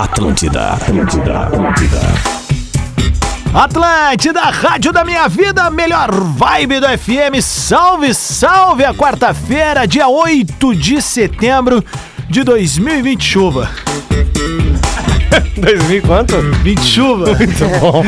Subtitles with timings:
[0.00, 2.00] Atlântida, Atlântida, Atlântida.
[3.52, 7.42] Atlântida, rádio da minha vida, melhor vibe do FM.
[7.42, 11.84] Salve, salve a quarta-feira, dia 8 de setembro
[12.30, 13.68] de 2020 chuva.
[15.60, 16.40] 2000 quanto?
[16.62, 17.26] 20 chuva.
[17.34, 18.02] Muito bom.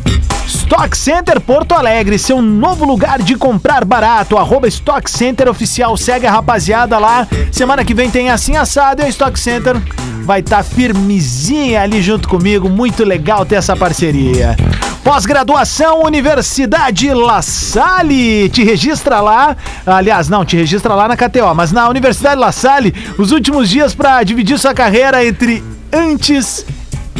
[0.74, 4.36] Stock Center Porto Alegre, seu novo lugar de comprar barato.
[4.36, 5.96] Arroba Stock Center Oficial.
[5.96, 7.28] Segue a rapaziada lá.
[7.52, 9.76] Semana que vem tem assim assado e a Stock Center
[10.24, 12.68] vai estar tá firmezinha ali junto comigo.
[12.68, 14.56] Muito legal ter essa parceria.
[15.04, 18.48] Pós-graduação Universidade La Salle.
[18.48, 19.56] Te registra lá.
[19.86, 23.94] Aliás, não, te registra lá na KTO, mas na Universidade La Salle, os últimos dias
[23.94, 26.66] para dividir sua carreira entre antes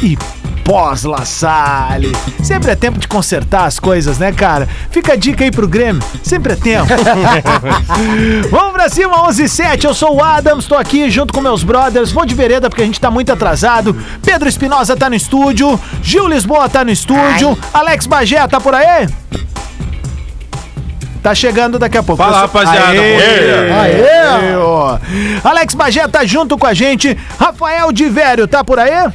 [0.02, 0.18] e
[0.64, 2.12] pós-La Salle.
[2.42, 4.66] Sempre é tempo de consertar as coisas, né, cara?
[4.90, 6.02] Fica a dica aí pro Grêmio.
[6.22, 6.88] Sempre é tempo.
[8.50, 9.86] Vamos pra cima, 11 7.
[9.86, 12.10] Eu sou o Adams, tô aqui junto com meus brothers.
[12.10, 13.94] Vou de vereda porque a gente tá muito atrasado.
[14.24, 15.78] Pedro Espinosa tá no estúdio.
[16.02, 17.50] Gil Lisboa tá no estúdio.
[17.50, 17.70] Ai.
[17.80, 19.06] Alex Bagé tá por aí?
[21.22, 22.22] Tá chegando daqui a pouco.
[22.22, 22.90] Fala, rapaziada.
[22.90, 25.40] Aê, aê, aê.
[25.42, 27.16] Alex Bagé tá junto com a gente.
[27.38, 29.10] Rafael de Vério tá por aí?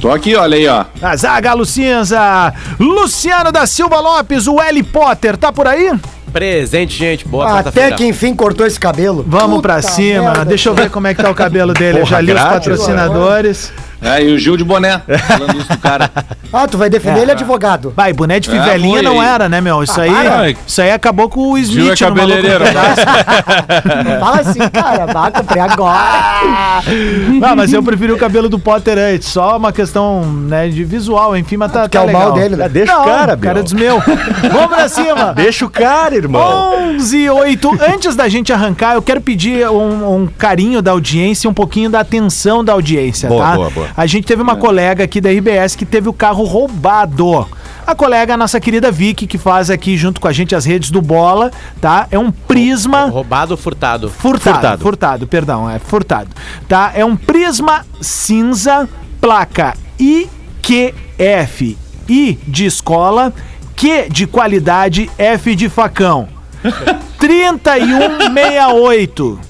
[0.00, 0.84] Tô aqui, olha aí, ó.
[1.00, 2.52] A zaga Lucinza.
[2.78, 5.92] Luciano da Silva Lopes, o L Potter, tá por aí?
[6.32, 7.26] Presente, gente.
[7.26, 9.24] Boa Até que enfim cortou esse cabelo.
[9.26, 10.22] Vamos Puta pra cima.
[10.22, 10.44] Merda.
[10.44, 12.00] Deixa eu ver como é que tá o cabelo dele.
[12.00, 13.72] Porra, eu já li grátis, os patrocinadores.
[13.72, 13.85] Agora.
[14.06, 16.10] É, e o Gil de boné, falando isso do cara.
[16.52, 17.22] Ah, tu vai defender é.
[17.22, 17.92] ele advogado.
[17.94, 19.82] Vai, boné de é, fivelinha é, não era, né, meu?
[19.82, 20.04] Isso ah,
[20.42, 22.64] aí, isso aí acabou com o Smith Gil é cabeleireiro.
[24.06, 25.06] Não fala assim, cara.
[25.06, 26.82] Vai, comprei agora.
[27.40, 29.28] Não, mas eu preferi o cabelo do Potter antes.
[29.28, 32.68] Só uma questão, né, de visual, enfim, mas tá, tá é o mal dele, né?
[32.68, 34.02] Deixa não, o cara, o cara é dos meus.
[34.50, 35.34] Vamos pra cima.
[35.34, 36.94] Deixa o cara, irmão.
[36.94, 37.78] 11 e 8.
[37.92, 42.00] Antes da gente arrancar, eu quero pedir um, um carinho da audiência, um pouquinho da
[42.00, 43.54] atenção da audiência, boa, tá?
[43.54, 43.88] Boa, boa.
[43.96, 44.56] A gente teve uma é.
[44.56, 47.46] colega aqui da RBS que teve o carro roubado.
[47.86, 50.90] A colega, a nossa querida Vicky, que faz aqui junto com a gente as redes
[50.90, 52.06] do Bola, tá?
[52.10, 53.06] É um Prisma.
[53.06, 54.10] Roubado ou furtado?
[54.10, 56.30] Furtado, furtado, furtado, perdão, é furtado.
[56.68, 56.92] Tá?
[56.94, 58.88] É um Prisma cinza,
[59.20, 61.78] placa IQF.
[62.08, 63.32] I de escola,
[63.74, 66.28] Q de qualidade, F de facão.
[67.18, 69.40] 3168.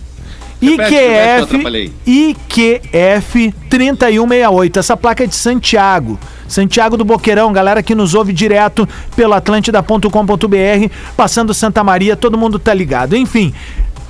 [0.73, 4.79] IQF, IQF 3168.
[4.79, 6.19] Essa placa é de Santiago.
[6.49, 12.59] Santiago do Boqueirão, galera que nos ouve direto pelo atlântida.com.br, passando Santa Maria, todo mundo
[12.59, 13.17] tá ligado.
[13.17, 13.53] Enfim,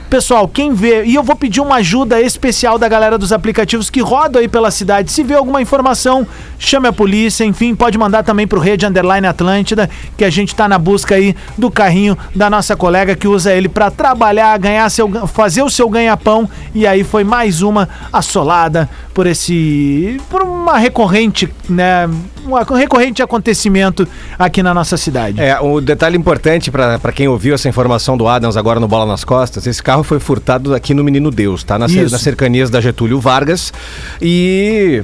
[0.09, 4.01] Pessoal, quem vê, e eu vou pedir uma ajuda especial da galera dos aplicativos que
[4.01, 5.11] rodam aí pela cidade.
[5.11, 6.25] Se vê alguma informação,
[6.61, 10.69] chame a polícia, enfim, pode mandar também pro Rede Underline Atlântida, que a gente tá
[10.69, 15.11] na busca aí do carrinho da nossa colega que usa ele para trabalhar, ganhar seu,
[15.27, 16.49] fazer o seu ganha-pão.
[16.73, 20.21] E aí foi mais uma assolada por esse.
[20.29, 22.09] por uma recorrente, né?
[22.47, 24.07] Um recorrente acontecimento
[24.39, 25.41] aqui na nossa cidade.
[25.41, 29.07] É, o um detalhe importante para quem ouviu essa informação do Adams agora no Bola
[29.07, 31.79] nas Costas, esse carro carro foi furtado aqui no Menino Deus, tá?
[31.79, 33.73] Nas, nas cercanias da Getúlio Vargas.
[34.21, 35.03] E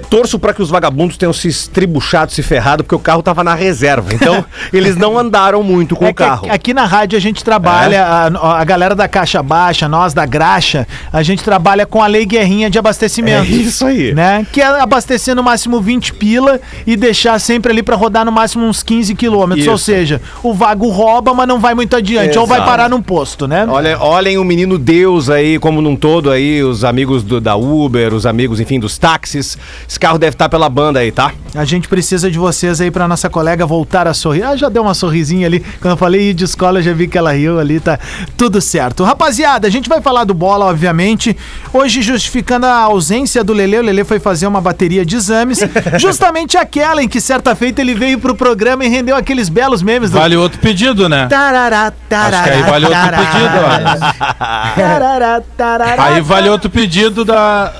[0.00, 3.54] torço para que os vagabundos tenham se estribuchado, se ferrado, porque o carro tava na
[3.54, 4.14] reserva.
[4.14, 6.48] Então, eles não andaram muito com é o carro.
[6.50, 8.00] Aqui na rádio a gente trabalha, é?
[8.00, 8.30] a,
[8.60, 12.70] a, galera da Caixa Baixa, nós da Graxa, a gente trabalha com a Lei Guerrinha
[12.70, 13.50] de abastecimento.
[13.52, 14.14] É isso aí.
[14.14, 14.46] Né?
[14.52, 18.64] Que é abastecer no máximo 20 pila e deixar sempre ali para rodar no máximo
[18.64, 19.66] uns 15 quilômetros.
[19.66, 22.30] Ou seja, o vago rouba, mas não vai muito adiante.
[22.30, 22.40] Exato.
[22.40, 23.66] Ou vai parar num posto, né?
[23.68, 28.14] Olha, olhem o menino Deus aí, como num todo aí, os amigos do, da Uber,
[28.14, 29.58] os amigos, enfim, dos táxis.
[29.88, 31.32] Esse carro deve estar pela banda aí, tá?
[31.54, 34.42] A gente precisa de vocês aí pra nossa colega voltar a sorrir.
[34.42, 35.60] Ah, já deu uma sorrisinha ali.
[35.80, 37.98] Quando eu falei de escola, já vi que ela riu ali, tá
[38.36, 39.04] tudo certo.
[39.04, 41.36] Rapaziada, a gente vai falar do bola, obviamente.
[41.72, 45.60] Hoje, justificando a ausência do Lele, o Lele foi fazer uma bateria de exames.
[45.98, 50.10] justamente aquela em que certa feita ele veio pro programa e rendeu aqueles belos memes.
[50.10, 50.18] Do...
[50.18, 51.26] Vale outro pedido, né?
[51.26, 54.74] Tarará, tarará, Acho que aí vale outro pedido, ó.
[54.74, 57.72] tarará, tarará, aí vale outro pedido da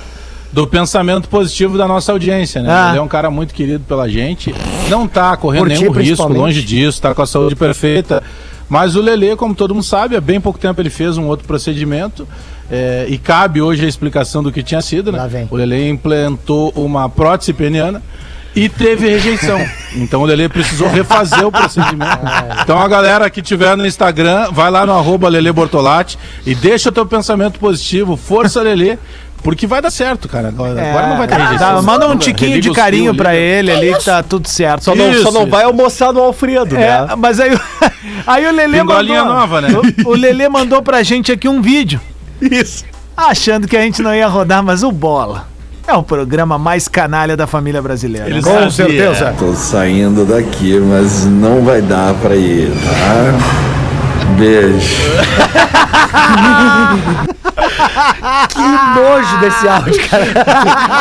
[0.52, 2.68] do pensamento positivo da nossa audiência, né?
[2.70, 2.88] Ah.
[2.90, 4.54] Ele é um cara muito querido pela gente,
[4.88, 8.22] não tá correndo Por nenhum risco, longe disso, tá com a saúde perfeita.
[8.68, 11.46] Mas o Lele, como todo mundo sabe, há bem pouco tempo ele fez um outro
[11.46, 12.26] procedimento
[12.70, 15.18] é, e cabe hoje a explicação do que tinha sido, né?
[15.50, 18.02] O Lele implantou uma prótese peniana
[18.54, 19.60] e teve rejeição.
[19.94, 22.20] Então o Lele precisou refazer o procedimento.
[22.62, 26.88] Então a galera que tiver no Instagram, vai lá no arroba Lele Bortolatti e deixa
[26.88, 28.16] o teu pensamento positivo.
[28.16, 28.98] Força, Lele.
[29.42, 30.48] Porque vai dar certo, cara.
[30.48, 31.74] Agora, É, agora não vai ter rejeição.
[31.76, 34.84] dá- manda um tiquinho Religa de carinho ali, ele ali que tá tudo certo.
[34.84, 37.14] Só não, Isso, só não vai almoçar no Alfredo, É, né?
[37.18, 37.50] mas aí,
[38.26, 39.68] aí o Lelê mandou, nova, né?
[40.06, 42.00] O, o Lelê mandou pra gente aqui um vídeo.
[42.40, 42.84] Isso.
[43.16, 45.46] Achando que a gente não ia rodar, mas o Bola
[45.86, 48.28] é o programa mais canalha da família brasileira.
[48.30, 48.70] Ele Com sabia.
[48.70, 49.34] certeza.
[49.38, 53.81] Tô saindo daqui, mas não vai dar pra ir, tá?
[54.36, 55.02] Beijo.
[58.48, 60.26] Que nojo desse áudio, cara.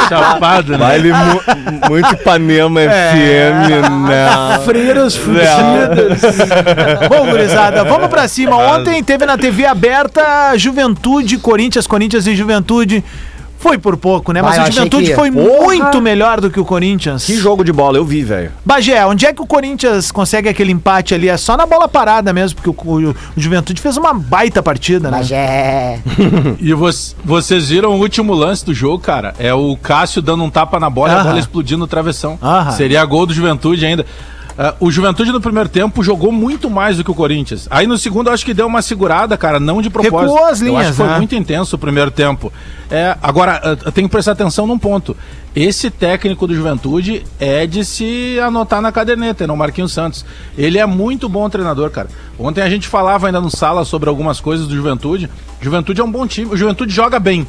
[0.09, 0.77] Chapado, né?
[0.77, 1.41] Baile mu-
[1.89, 4.59] muito Ipanema FM, né?
[4.65, 5.15] Freiras
[7.09, 8.55] Bom, gurizada, vamos pra cima.
[8.55, 13.03] Ontem teve na TV aberta Juventude, Corinthians, Corinthians e Juventude.
[13.61, 14.41] Foi por pouco, né?
[14.41, 15.15] Mas Vai, eu o achei Juventude que ia.
[15.15, 15.45] foi Porra!
[15.67, 17.25] muito melhor do que o Corinthians.
[17.25, 18.51] Que jogo de bola, eu vi, velho.
[18.65, 21.29] Bagé, onde é que o Corinthians consegue aquele empate ali?
[21.29, 25.11] É só na bola parada mesmo, porque o, o- o Juventude fez uma baita partida,
[25.11, 25.17] né?
[25.19, 25.99] Mas é.
[26.59, 26.89] E vo-
[27.23, 29.33] vocês viram o último lance do jogo, cara?
[29.37, 31.23] É o Cássio dando um tapa na bola e a Aham.
[31.29, 32.39] bola explodindo no travessão.
[32.41, 32.71] Aham.
[32.71, 34.05] Seria gol do Juventude ainda.
[34.57, 37.67] Ah, o Juventude no primeiro tempo jogou muito mais do que o Corinthians.
[37.69, 40.19] Aí no segundo eu acho que deu uma segurada, cara, não de propósito.
[40.19, 41.17] Recuou as eu acho linhas, que foi né?
[41.17, 42.51] muito intenso o primeiro tempo.
[42.89, 45.15] É, agora, ah, tem que prestar atenção num ponto.
[45.55, 50.25] Esse técnico do Juventude é de se anotar na caderneta, não Marquinhos Santos.
[50.57, 52.07] Ele é muito bom treinador, cara.
[52.39, 55.29] Ontem a gente falava ainda no sala sobre algumas coisas do Juventude.
[55.59, 56.51] Juventude é um bom time.
[56.51, 57.45] O Juventude joga bem.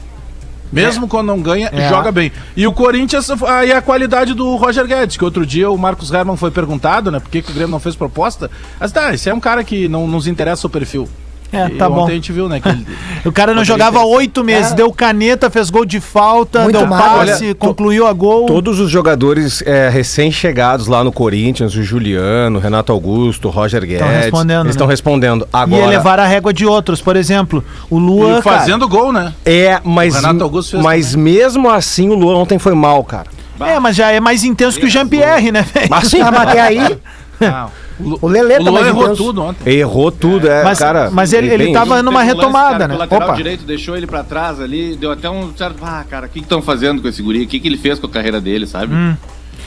[0.73, 1.89] Mesmo quando não ganha, É.
[1.89, 2.33] joga bem.
[2.57, 6.37] E o Corinthians, aí a qualidade do Roger Guedes, que outro dia o Marcos Herman
[6.37, 8.51] foi perguntado, né, por que, que o Grêmio não fez proposta.
[8.81, 11.09] Mas tá, esse é um cara que não nos interessa o perfil.
[11.53, 12.07] É, E tá ontem bom.
[12.07, 12.87] a gente viu, né, que ele,
[13.27, 14.75] O cara não jogava oito meses, É.
[14.75, 17.19] deu caneta, fez gol de falta, Muito deu mal.
[17.19, 18.47] passe, Olha, concluiu a gol.
[18.47, 24.61] Todos os jogadores é, recém-chegados lá no Corinthians, o Juliano, Renato Augusto, Roger Guedes, respondendo,
[24.61, 24.71] eles né?
[24.71, 25.43] estão respondendo.
[25.45, 29.13] E Agora, elevar a régua de outros, por exemplo, o Luan, e cara, fazendo gol,
[29.13, 29.33] né?
[29.45, 33.27] é, mas, O Renato Augusto fez mas mesmo assim o Luan ontem foi mal, cara.
[33.61, 35.87] É, mas já é mais intenso que o Jean-Pierre, né, velho?
[35.89, 36.99] Mas sim, Ah, mas até aí,
[37.41, 37.69] Ah,
[38.00, 39.23] o, Lelê o Luan mais errou intenso.
[39.25, 39.73] tudo ontem.
[39.75, 41.11] errou tudo, é, Mas- cara.
[41.11, 42.94] mas ele- ele tava- numa um lance, retomada, cara, né?
[42.94, 43.37] O lateral Opa.
[43.37, 45.77] direito deixou ele pra trás ali, deu até um certo.
[45.83, 47.43] Ah, cara, o que estão fazendo com esse guri?
[47.43, 48.93] O que, que ele fez com a carreira dele, sabe?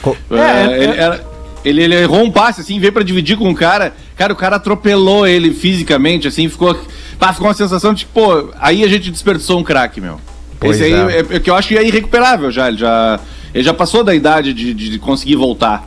[0.02, 1.24] Co- É, É, ele, era-
[1.64, 3.92] ele- ele errou um passe, assim, veio pra dividir com o cara.
[4.16, 6.78] Cara, o cara atropelou ele fisicamente, assim, ficou.
[7.18, 10.20] Pá, ficou uma sensação de que, pô, aí a gente desperdiçou um craque, meu.
[10.60, 11.16] Pois Esse aí é.
[11.32, 11.36] é.
[11.36, 12.68] é que eu acho que é irrecuperável já.
[12.68, 13.20] Ele já,
[13.54, 15.86] ele já passou da idade de, de conseguir voltar.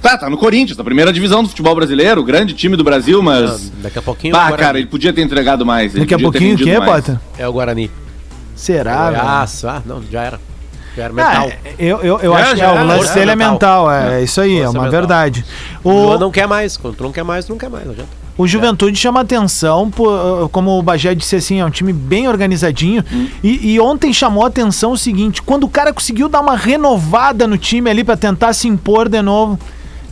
[0.00, 3.70] Tá, tá no Corinthians, na primeira divisão do futebol brasileiro, grande time do Brasil, mas.
[3.82, 4.62] Daqui a pouquinho Bah, o Guarani.
[4.62, 5.92] cara, ele podia ter entregado mais.
[5.92, 6.90] ele Daqui a pouquinho o quê, mais.
[6.90, 7.18] Potter?
[7.36, 7.90] É o Guarani.
[8.54, 9.22] Será, velho?
[9.22, 10.40] Goiás, ah, não, já era.
[10.96, 11.52] Já era Ah, mental.
[11.78, 13.86] eu, eu, eu É, acho que é, o lance dele é mental.
[13.86, 15.00] mental, é, isso aí, é Força uma mental.
[15.00, 15.44] verdade.
[15.84, 16.76] O Luan O, não quer mais.
[16.76, 17.84] Quando não quer mais, não quer mais.
[17.84, 18.10] Não adianta.
[18.36, 23.04] o Juventude chama atenção, por, como o Bagé disse assim, é um time bem organizadinho.
[23.44, 27.56] E, e ontem chamou atenção o seguinte: quando o cara conseguiu dar uma renovada no
[27.58, 29.58] time ali pra tentar se impor de novo,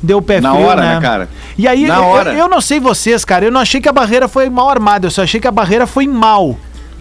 [0.02, 0.94] deu pé Na frio, hora, né?
[0.96, 1.28] né, cara?
[1.56, 2.32] E aí, Na eu, hora.
[2.34, 5.10] eu não sei vocês, cara, eu não achei que a barreira foi mal armada, eu
[5.10, 6.56] só achei que a barreira foi mal.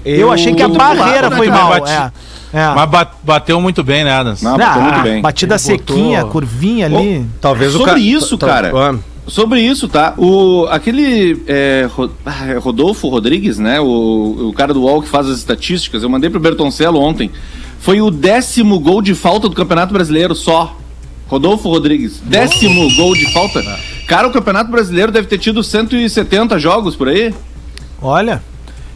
[0.06, 1.70] Eu, Eu- achei que a barreira lá, foi né, mal.
[1.70, 2.12] bate- É,
[2.54, 2.74] é.
[2.76, 4.42] Mas ba- bateu muito bem, né, Adams?
[4.42, 5.22] Não, bateu muito bem.
[5.22, 7.26] Batida Ele sequinha, botou- curvinha ali.
[7.42, 8.72] Talvez o Sobre ca- isso, ta- cara.
[8.76, 8.96] Ah,
[9.28, 10.14] Sobre isso, tá?
[10.18, 11.90] O, aquele é,
[12.24, 13.80] ah, é Rodolfo Rodrigues, né?
[13.82, 17.32] O, o cara do UOL que faz as estatísticas, eu mandei pro Bertoncello ontem.
[17.80, 20.78] Foi o décimo gol de falta do Campeonato Brasileiro só.
[21.28, 22.22] Rodolfo Rodrigues.
[22.24, 23.62] Décimo gol de falta.
[24.08, 27.34] Cara, o Campeonato Brasileiro deve ter tido 170 jogos por aí.
[28.02, 28.44] Olha,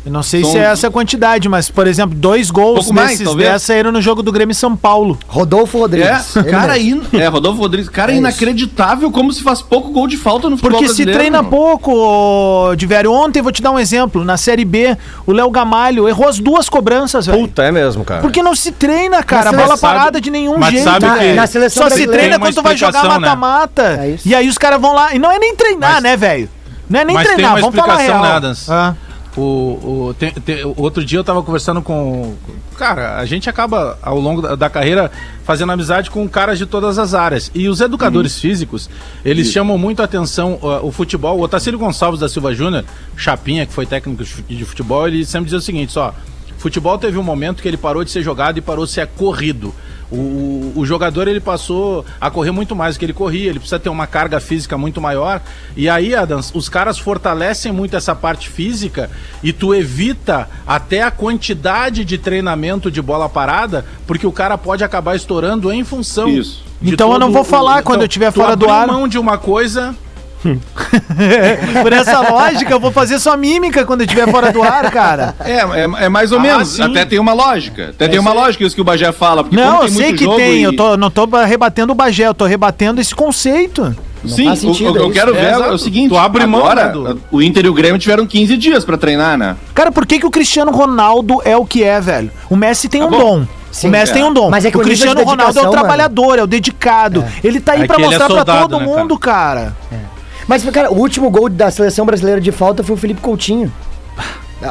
[0.05, 3.09] eu não sei São- se é essa quantidade, mas, por exemplo, dois gols Pouco mais,
[3.11, 3.49] desses talvez.
[3.49, 5.17] 10 saíram no jogo do Grêmio São Paulo.
[5.27, 6.35] Rodolfo É, Rodrigues.
[6.35, 7.01] Ele cara, in...
[7.13, 7.89] é, Rodolfo Rodrigues.
[7.89, 11.43] Cara, É inacreditável como se faz pouco gol de falta no futebol Porque se treina
[11.43, 13.11] pouco, velho.
[13.11, 16.69] Ontem, vou te dar um exemplo, na Série B, o Léo Gamalho errou as duas
[16.69, 17.39] cobranças, velho.
[17.39, 18.21] Puta, é mesmo, cara.
[18.21, 19.49] Porque não se treina, cara.
[19.49, 20.83] A bola sabe- parada de nenhum mas jeito.
[20.83, 23.09] sabe Na, que- na seleção Só se treina quando tu vai jogar né?
[23.09, 23.99] mata-mata.
[24.01, 24.27] É isso.
[24.27, 25.13] e aí os caras vão lá.
[25.13, 26.49] E não é nem treinar, Mas- né, velho?
[26.89, 28.31] Não é nem Mas tem treinar, uma vamos falar explicação, real.
[28.31, 28.69] né, Adams?
[28.69, 28.95] Ah.
[29.39, 32.36] O, o, tem- tem- outro dia eu tava conversando com.
[32.77, 35.10] Cara, a gente acaba ao longo da, da carreira
[35.46, 37.50] fazendo amizade com caras de todas as áreas.
[37.55, 38.41] E os educadores Uhum.
[38.41, 38.89] físicos,
[39.24, 41.38] eles chamam muito a atenção uh, o futebol.
[41.38, 42.84] O Otacílio Gonçalves da Silva Júnior,
[43.15, 46.13] Chapinha, que foi técnico de futebol, ele sempre dizia o seguinte: só.
[46.58, 49.74] Futebol teve um momento que ele parou de ser jogado e parou de ser corrido.
[50.11, 53.79] O, o jogador ele passou a correr muito mais do que ele corria, ele precisa
[53.79, 55.39] ter uma carga física muito maior.
[55.77, 59.09] E aí, Adams, os caras fortalecem muito essa parte física
[59.43, 64.83] e tu evita até a quantidade de treinamento de bola parada, porque o cara pode
[64.83, 66.27] acabar estourando em função.
[66.27, 66.63] Isso.
[66.81, 68.87] de Então eu não vou o- falar quando eu estiver tu fora do ar.
[68.87, 69.95] mão de uma coisa
[71.81, 75.36] Por essa lógica, eu vou fazer só mímica quando eu estiver fora do ar, cara.
[75.39, 76.69] É, é, é mais ou Ah, menos.
[76.69, 76.81] sim.
[76.81, 77.89] Até tem uma lógica.
[77.89, 79.43] Até tem uma lógica isso que o Bagé fala.
[79.43, 82.34] Porque Não, eu sei que tem, e- eu tô, não tô rebatendo o Bagé, eu
[82.34, 83.96] tô rebatendo esse conceito.
[84.25, 85.13] Sim, faz o- sentido, é eu isso.
[85.13, 85.74] quero É, ver é, exato.
[85.74, 88.58] o seguinte: Tu abre mão, agora, né, do- o Inter e o Grêmio tiveram 15
[88.58, 89.55] dias pra treinar, né?
[89.74, 92.29] Cara, por que, que o Cristiano Ronaldo é o que é, velho?
[92.50, 93.17] O Messi tem Tá um bom.
[93.39, 93.48] dom.
[93.72, 94.15] Sim, o Messi é.
[94.15, 94.50] tem um dom.
[94.50, 97.24] Mas é que o o Cristiano Ronaldo é o trabalhador, é o dedicado.
[97.43, 99.74] Ele tá aí É é mostrar pra soldado, todo né, mundo, cara.
[100.49, 103.71] Mas, cara, o último gol da seleção brasileira de falta foi o Felipe Coutinho.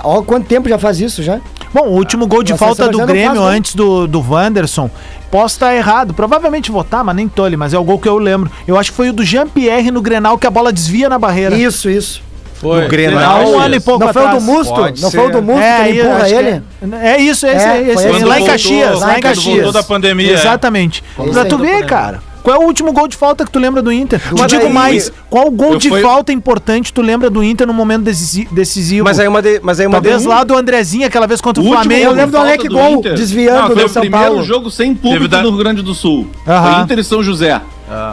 [0.03, 1.39] Ó, quanto tempo já faz isso já?
[1.73, 4.91] Bom, o último gol de A falta do Grêmio faz antes do, do Wanderson,
[5.31, 6.13] posso estar errado.
[6.13, 8.51] Provavelmente votar, mas nem tole, mas é o gol que eu lembro.
[8.67, 11.57] Eu acho que foi o do Jean-Pierre no Grenal que a bola desvia na barreira.
[11.57, 12.23] Isso, isso.
[12.55, 12.83] foi.
[12.83, 14.41] No Grenal, um ano e pouco não foi o do.
[14.41, 14.75] Musto?
[14.75, 15.17] Pode Não ser.
[15.17, 16.63] foi o do Musto que aí, ele empurra que ele?
[17.01, 18.25] É, é isso, esse, É, é, esse aí, esse.
[18.25, 19.55] lá em Caxias, lá em Caxias.
[19.55, 20.35] voltou da pandemia, é.
[20.35, 21.05] Exatamente.
[21.15, 21.49] Pra aí.
[21.49, 22.21] tu ver, cara.
[22.49, 24.19] Qual é o último gol de falta que tu lembra do Inter?
[24.35, 28.05] Te digo mais, qual gol de fui- falta importante tu lembra do Inter no momento
[28.05, 29.05] decisi- decisivo?
[29.05, 31.63] Mas aí uma de, mas aí uma Talvez de- lá do Andrezinho, aquela vez contra
[31.63, 32.11] o, O último Flamengo.
[32.11, 33.15] Eu lembro do Alec do Gol Inter.
[33.15, 34.43] desviando Não, foi do o São primeiro Paulo.
[34.45, 36.27] jogo sem público da- no Rio Grande do Sul.
[36.47, 36.73] Aham.
[36.73, 37.61] Foi Inter e São José.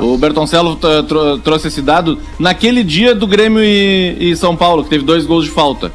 [0.02, 0.78] O Bertoncello
[1.42, 5.46] trouxe esse dado naquele dia do Grêmio e, e São Paulo, que teve dois gols
[5.46, 5.94] de falta.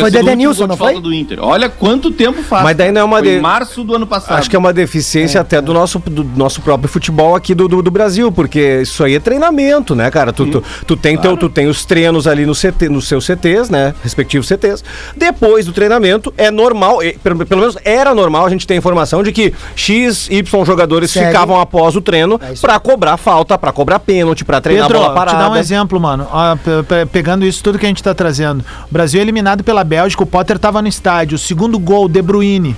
[0.00, 1.00] Foi Dedenilson, não foi?
[1.00, 1.38] do Inter.
[1.40, 2.62] Olha quanto tempo faz.
[2.62, 4.38] Mas daí não é uma Foi de- em março do ano passado.
[4.38, 7.82] Acho que é uma deficiência até do nosso, do nosso próprio futebol aqui do, do,
[7.82, 10.32] do Brasil, porque isso aí é treinamento, né, cara?
[10.32, 13.70] Tu, tu, tu tem, teu, tu tem os treinos ali no CT, nos seus CTs,
[13.70, 13.94] né?
[14.02, 14.84] Respectivos CTs.
[15.16, 19.32] Depois do treinamento, é normal, pelo, pelo menos era normal, a gente tem informação de
[19.32, 21.26] que X, Y jogadores Segue.
[21.26, 25.08] ficavam após o treino É pra cobrar falta, pra cobrar pênalti, pra treinar Pedro, a
[25.08, 25.38] bola te parada.
[25.44, 26.26] dar um exemplo, mano.
[26.30, 28.64] Ó, pe- pegando isso tudo que a gente tá trazendo.
[28.90, 31.36] O Brasil é eliminado pela Bélgica, o Potter tava no estádio.
[31.36, 32.76] O segundo gol, De Bruyne.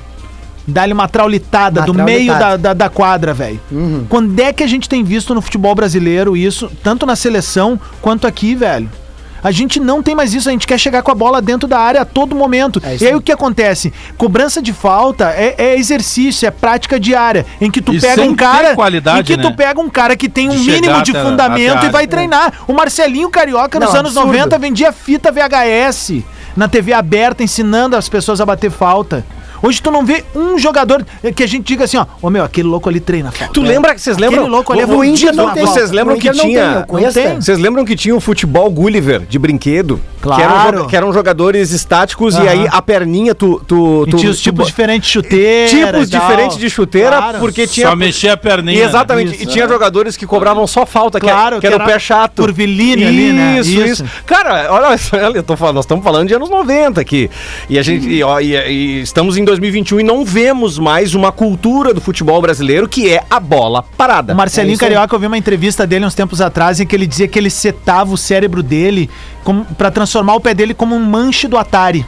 [0.66, 2.58] Dá-lhe uma traulitada Uma do meio da, traulitada.
[2.58, 3.60] da, da quadra, velho.
[4.08, 8.26] Quando é que a gente tem visto no futebol brasileiro isso, tanto na seleção quanto
[8.26, 8.88] aqui, velho?
[9.42, 11.78] A gente não tem mais isso, a gente quer chegar com a bola dentro da
[11.78, 12.80] área a todo momento.
[12.82, 13.92] É e aí o que acontece?
[14.16, 18.34] Cobrança de falta é, é exercício, é prática diária, em que tu E pega um
[18.34, 19.54] cara, em que tu né?
[19.54, 22.08] pega um cara que tem um De mínimo de fundamento até e vai área.
[22.08, 22.54] treinar.
[22.66, 24.32] O Marcelinho Carioca nos Não, anos absurdo.
[24.38, 26.22] 90 vendia fita VHS
[26.56, 29.24] na TV aberta ensinando as pessoas a bater falta.
[29.66, 31.04] Hoje tu não vê um jogador
[31.34, 33.52] que a gente diga assim, ó, ô meu, aquele louco ali treina falta.
[33.54, 34.48] Tu lembra, vocês Aquele lembram?
[34.48, 35.64] louco ali é O- Inter não tem.
[35.64, 36.86] Vocês lembram que tinha.
[37.40, 39.98] Vocês lembram que tinha o futebol Gulliver de brinquedo?
[40.20, 40.42] Claro.
[40.42, 42.48] Que eram, que eram jogadores estáticos e Aham.
[42.48, 43.60] aí a perninha tu.
[43.66, 45.68] tu, E tu tinha os tipos diferentes de chuteira.
[45.68, 47.38] tipos e diferentes de chuteira, Claro.
[47.40, 47.88] porque tinha.
[47.88, 48.84] Só mexer a perninha.
[48.84, 49.34] Exatamente.
[49.34, 51.98] Isso, e tinha jogadores que cobravam só falta, que, Claro, era, que era o pé
[51.98, 52.40] chato.
[52.42, 53.60] curvilíneo ali, né?
[53.60, 54.02] Isso, Isso.
[54.02, 54.04] isso.
[54.26, 57.30] Cara, olha só, olha, eu tô falando, nós estamos falando de anos 90 aqui.
[57.68, 61.30] E a gente e, ó, e- e estamos em 2021 e não vemos mais uma
[61.32, 64.32] cultura do futebol brasileiro que é a bola parada.
[64.32, 64.78] O Marcelinho É.
[64.78, 67.50] Carioca, eu vi uma entrevista dele uns tempos atrás em que ele dizia que ele
[67.50, 69.08] setava o cérebro dele
[69.76, 72.04] pra transformar o pé dele como um manche do Atari.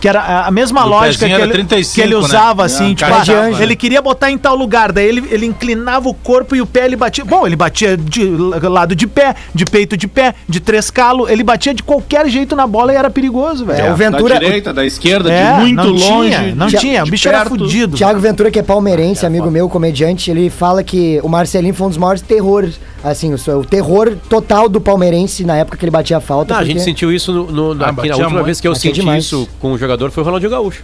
[0.00, 2.20] Que era a- a mesma Do lógica que era ele, 35, que ele né?
[2.20, 3.62] usava, assim, É, tipo, cara de ah, anjo.
[3.62, 6.84] ele queria botar em tal lugar, daí ele, ele inclinava o corpo e o pé
[6.84, 7.24] ele batia.
[7.24, 11.42] Bom, ele batia de lado de pé, de peito de pé, de três calos, ele
[11.42, 13.86] batia de qualquer jeito na bola e era perigoso, velho.
[13.86, 14.34] É, o Ventura.
[14.34, 16.30] Da direita, da esquerda, É, de muito não longe.
[16.30, 17.50] Tinha, não de- tinha, o de bicho era perto.
[17.58, 17.96] fudido.
[17.96, 21.90] Tiago Ventura, que é palmeirense, amigo meu, comediante, ele fala que o Marcelinho foi um
[21.90, 26.16] dos maiores terrores, assim, o, o terror total do palmeirense na época que ele batia
[26.18, 26.54] a falta.
[26.54, 28.44] Não, a porque- gente sentiu isso no, no- Ah, aqui na última muito.
[28.44, 30.82] vez que eu Batia senti isso com o jogador foi o Ronaldinho Gaúcho.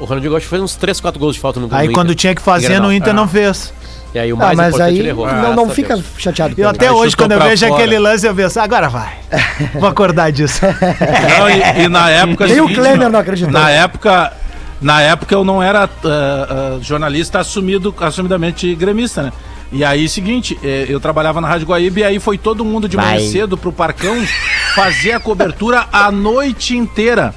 [0.00, 2.16] O Ronaldinho Gaúcho fez uns 3, 4 gols de falta no Aí no quando Inter.
[2.16, 3.14] tinha que fazer no Inter Ah.
[3.16, 3.72] não fez.
[4.14, 5.26] E aí o Ah, mais mas importante aí ele errou.
[5.26, 6.06] não, Graças não fica Deus.
[6.16, 7.80] chateado com Eu até Aí hoje, quando eu vejo fora.
[7.82, 9.12] aquele lance, eu penso, agora vai.
[9.74, 10.60] Vou acordar disso.
[11.38, 12.46] Não, e, e na época.
[12.46, 13.52] Nem o Klemer não acreditou.
[13.52, 14.32] Na época.
[14.80, 19.32] Na época eu não era ah, ah, jornalista assumido, assumidamente gremista, né?
[19.72, 22.96] E aí, seguinte, eh, eu trabalhava na Rádio Guaíba e aí foi todo mundo de
[22.96, 24.14] manhã cedo pro Parcão
[24.74, 27.34] fazer a cobertura a noite inteira.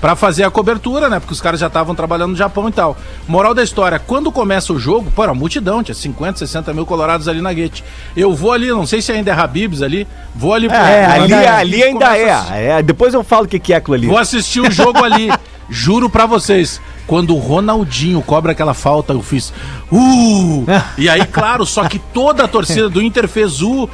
[0.00, 1.20] Pra fazer a cobertura, né?
[1.20, 2.96] Porque os caras já estavam trabalhando no Japão e tal.
[3.28, 7.28] Moral da história, quando começa o jogo, pô, era multidão, tinha 50, 60 mil colorados
[7.28, 7.84] ali na guete.
[8.16, 11.12] Eu vou ali, não sei se ainda é Habibs ali, vou ali pro- É, pro-
[11.12, 11.48] ali, ainda é.
[11.48, 12.82] ali ainda é, a- é.
[12.82, 14.06] Depois eu falo o que, que é aquilo ali.
[14.08, 15.30] Vou assistir o jogo ali.
[15.70, 16.80] Juro pra vocês.
[17.06, 19.52] Quando o Ronaldinho cobra aquela falta, eu fiz.
[19.90, 20.64] Uh!
[20.98, 23.88] E aí, claro, só que toda a torcida do Inter fez uh,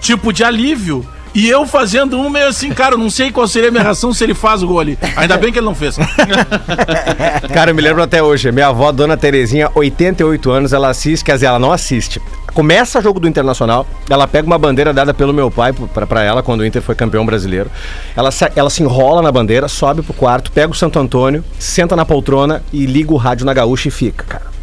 [0.00, 1.04] tipo de alívio.
[1.36, 4.12] E eu fazendo um meio assim, cara, eu não sei qual seria a minha reação
[4.12, 4.98] se ele faz o gol ali.
[5.16, 5.96] Ainda bem que ele não fez.
[7.52, 8.50] Cara, eu me lembro até hoje.
[8.50, 12.20] Minha avó, dona Terezinha, 88 anos, ela assiste, quer dizer, ela não assiste.
[12.54, 15.74] Começa o jogo do Internacional, ela pega uma bandeira dada pelo meu pai
[16.08, 17.70] pra ela, quando o Inter foi campeão brasileiro.
[18.16, 21.94] Ela, se- ela se enrola na bandeira, sobe pro quarto, pega o Santo Antônio, senta
[21.94, 24.55] na poltrona e liga o rádio na gaúcha e fica, cara.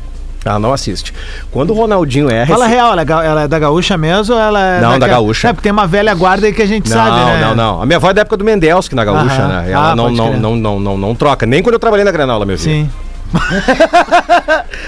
[0.45, 1.13] Ela não assiste.
[1.51, 2.47] Quando o Ronaldinho erra.
[2.47, 4.81] Fala esse- real, ela é, ga- ela é da gaúcha mesmo ou ela é.
[4.81, 5.47] Não, da daquela- gaúcha.
[5.50, 7.41] É, porque tem uma velha guarda aí que a gente Não, sabe, né?
[7.41, 7.81] não, não.
[7.81, 9.47] A minha avó é da época do Mendelski na gaúcha, Aham.
[9.47, 9.71] né?
[9.71, 11.45] Ela Ah, não, não, não, não, não, não troca.
[11.45, 12.85] Nem quando eu trabalhei na Granola, meu filho.
[12.85, 12.89] Sim.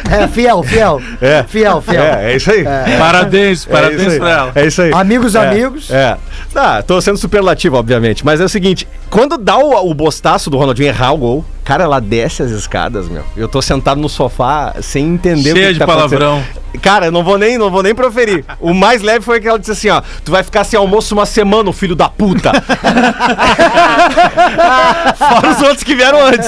[0.10, 1.02] É, fiel, fiel.
[1.22, 1.44] É.
[1.48, 2.04] Fiel, fiel.
[2.04, 2.64] É, é isso aí.
[3.00, 4.20] Parabéns, É parabéns isso aí.
[4.20, 4.52] pra ela.
[4.56, 4.92] É isso aí.
[4.94, 5.90] Amigos, É, amigos.
[5.92, 6.18] É.
[6.54, 8.24] Tá, tô sendo superlativo, obviamente.
[8.26, 11.84] Mas é o seguinte: quando dá o, o bostaço do Ronaldinho errar o gol, cara,
[11.84, 13.24] ela desce as escadas, meu.
[13.36, 16.38] Eu tô sentado no sofá sem entender Cheia que de tá palavrão.
[16.38, 16.66] acontecendo.
[16.82, 18.46] Cara, eu não vou nem, não vou nem proferir.
[18.60, 21.26] O mais leve foi que ela disse assim, ó, tu vai ficar sem almoço uma
[21.26, 22.52] semana, filho da puta.
[25.18, 26.48] Fora os outros que vieram antes.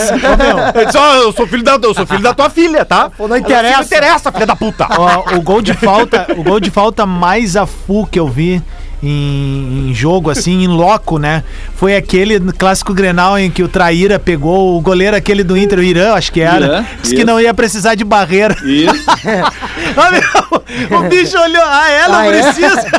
[0.76, 3.10] Eu disse, ó, eu sou filho da, eu sou filho da tua filha, tá?
[3.10, 3.78] Pô, não interessa.
[3.78, 4.88] Não interessa, filha da puta.
[4.98, 8.62] Ó, o gol de falta, o gol de falta mais a full que eu vi
[9.04, 11.44] em, em jogo, assim, em loco, né?
[11.76, 15.84] Foi aquele clássico Grenal em que o Traíra pegou o goleiro aquele do Inter, o
[15.84, 16.66] Irã, acho que era.
[16.66, 17.28] Irã, disse que isso.
[17.28, 18.56] não ia precisar de barreira.
[18.64, 19.06] Isso.
[20.00, 22.30] Ah, meu, o bicho olhou, ah, é, não Ah, é?
[22.30, 22.86] precisa.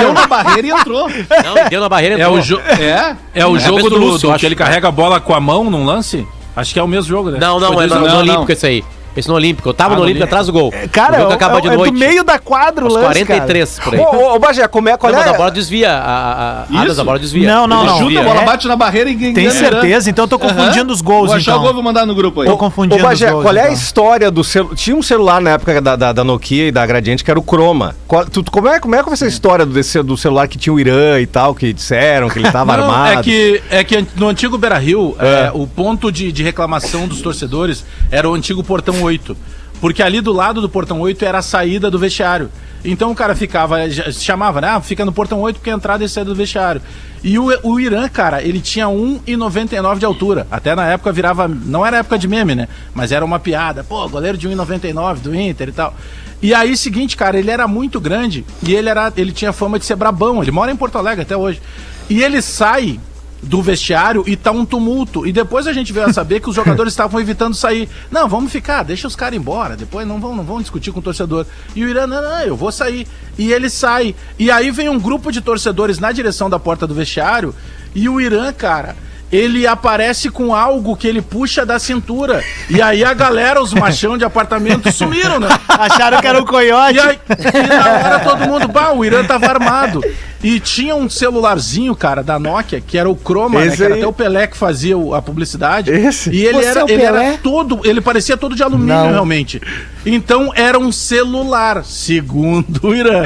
[0.00, 1.08] Deu na barreira e entrou.
[1.08, 2.14] Não, deu na barreira.
[2.18, 2.42] É o, entrou.
[2.42, 3.16] jo É.
[3.34, 4.40] é o É jogo do, do Lúcio, do acho.
[4.40, 6.26] que ele carrega a bola com a mão num lance?
[6.56, 7.38] Acho que é o mesmo jogo, né?
[7.40, 8.84] Não, não, Foi é no, dois a no não, Olímpico esse aí.
[9.16, 9.68] Esse no Olímpico.
[9.68, 10.34] Eu tava Ah, no no Olímpico Olímpico.
[10.34, 10.72] atrás do gol.
[10.90, 11.92] Cara, o jogo é, acaba de é noite.
[11.92, 14.00] do meio da quadra o lance, 43 por aí.
[14.00, 15.24] Ô, ô, ô, Bagé, como é, qual Não, é?
[15.24, 15.90] mas a bola desvia.
[15.92, 17.00] A, a, a, Isso.
[17.00, 17.48] a bola desvia.
[17.48, 17.98] Não, não, Ele não.
[17.98, 18.24] chuta, a É.
[18.24, 20.10] bola bate na barreira e Tem certeza?
[20.10, 21.60] Então eu tô confundindo os gols, Vou achar então.
[21.62, 22.48] o gol, vou mandar no grupo aí.
[22.48, 23.74] Tô Ô, confundindo Ô, Bagé, os gols, qual é a então.
[23.74, 24.74] história do celular?
[24.76, 27.42] Tinha um celular na época da, da, da Nokia e da Gradiente que era o
[27.44, 27.94] Chroma.
[28.06, 29.72] Qual- tu- tu- como, é, como é que foi essa história do,
[30.04, 33.20] do celular que tinha o Irã e tal, que disseram que ele tava Não, armado?
[33.20, 35.46] é que, é que no antigo Beira Rio, É.
[35.46, 39.36] é, o ponto de, de reclamação dos torcedores era o antigo Portão 8.
[39.80, 42.50] Porque ali do lado do Portão 8 era a saída do vestiário.
[42.84, 43.78] Então o cara ficava,
[44.12, 44.68] chamava, né?
[44.68, 46.82] Ah, fica no Portão 8 porque a entrada e saída do vestiário.
[47.22, 50.46] E o, o Irã, cara, ele tinha 1,99 de altura.
[50.50, 51.48] Até na época virava.
[51.48, 52.68] Não era época de meme, né?
[52.94, 53.82] Mas era uma piada.
[53.82, 55.94] Pô, goleiro de 1,99 do Inter e tal.
[56.42, 59.86] E aí, seguinte, cara, ele era muito grande e ele, era, ele tinha fama de
[59.86, 60.42] ser brabão.
[60.42, 61.62] Ele mora em Porto Alegre até hoje.
[62.10, 63.00] E ele sai
[63.44, 65.26] do vestiário e tá um tumulto.
[65.26, 67.88] E depois a gente veio a saber que os jogadores estavam evitando sair.
[68.10, 69.76] Não, vamos ficar, deixa os caras embora.
[69.76, 71.46] Depois não vão, não vão discutir com o torcedor.
[71.74, 73.06] E o Irã, não, não, eu vou sair.
[73.38, 74.14] E ele sai.
[74.38, 77.54] E aí vem um grupo de torcedores na direção da porta do vestiário.
[77.94, 78.96] E o Irã, cara.
[79.32, 82.44] Ele aparece com algo que ele puxa da cintura.
[82.70, 85.48] E aí a galera, os machão de apartamento, sumiram, né?
[85.68, 86.98] Acharam que era o coiote.
[86.98, 90.00] E, aí, e na hora todo mundo, bah, o Irã tava armado.
[90.44, 93.66] E tinha um celularzinho, cara, da Nokia, que era o Chroma, né?
[93.68, 94.00] Esse Que era aí.
[94.00, 95.90] até o Pelé que fazia o- a publicidade.
[95.90, 96.30] Esse?
[96.30, 99.10] E ele, Você era, é o ele era todo, ele parecia todo de alumínio, Não.
[99.10, 99.60] realmente.
[100.04, 103.24] Então era um celular, segundo o Irã.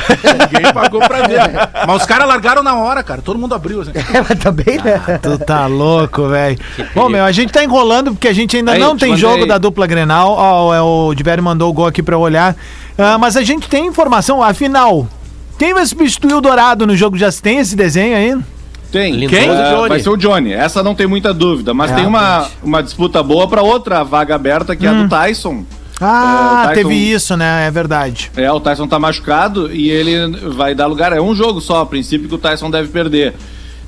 [0.53, 1.41] Ninguém pagou pra ver.
[1.87, 3.21] Mas os caras largaram na hora, cara.
[3.21, 3.81] Todo mundo abriu.
[3.81, 3.91] Assim.
[3.95, 5.19] É, mas também, né?
[5.21, 6.57] Tu tá louco, velho.
[6.95, 9.21] Bom, meu, a gente tá enrolando porque a gente ainda Aí, não te tem mandei.
[9.21, 10.37] jogo da dupla Grenal.
[10.39, 12.55] Ó, é, o Diverio mandou o gol aqui pra eu olhar.
[12.97, 15.09] Ah, mas a gente tem informação, afinal.
[15.59, 17.17] Quem vai substituir o Dourado no jogo?
[17.19, 18.37] Já tem esse desenho aí?
[18.93, 19.13] Tem.
[19.13, 19.49] Lindoso Quem?
[19.49, 19.89] Johnny.
[19.89, 20.53] vai ser o Johnny.
[20.53, 21.75] Essa não tem muita dúvida.
[21.75, 25.09] Mas É, tem uma, uma disputa boa pra outra vaga aberta, que é a do
[25.09, 25.65] Tyson.
[26.01, 27.67] Ah, É, Tyson- teve isso, né?
[27.67, 28.31] É verdade.
[28.37, 31.13] É, o Tyson tá machucado e ele vai dar lugar.
[31.13, 33.35] É um jogo só, a princípio, que o Tyson deve perder.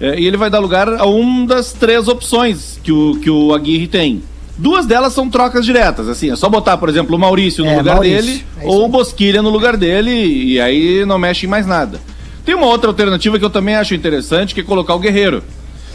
[0.01, 3.55] É, e ele vai dar lugar a uma das três opções que o, que o
[3.55, 4.23] Aguirre tem.
[4.61, 7.77] Duas delas são trocas diretas, assim, é só botar, por exemplo, o Maurício no É,
[7.79, 8.89] lugar Maurício, dele é ou o.
[8.89, 11.99] Bosquilha no lugar dele e aí não mexe em mais nada.
[12.45, 15.43] Tem uma outra alternativa que eu também acho interessante, que é colocar o Guerreiro.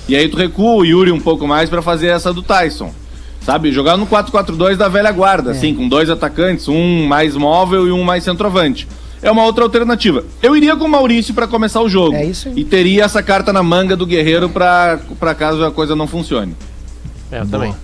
[0.10, 2.92] E aí tu recua o Yuri um pouco mais pra fazer essa do Tyson.
[3.42, 3.72] Sabe?
[3.72, 5.54] Jogar no 4-4-2 da velha guarda, É.
[5.54, 8.88] assim, com dois atacantes, um mais móvel e um mais centroavante.
[9.22, 10.24] É uma outra alternativa.
[10.42, 12.16] Eu iria com o Maurício pra começar o jogo.
[12.16, 12.56] É isso aí.
[12.58, 16.56] E teria essa carta na manga do Guerreiro pra, pra caso a coisa não funcione.
[17.32, 17.76] É, eu também.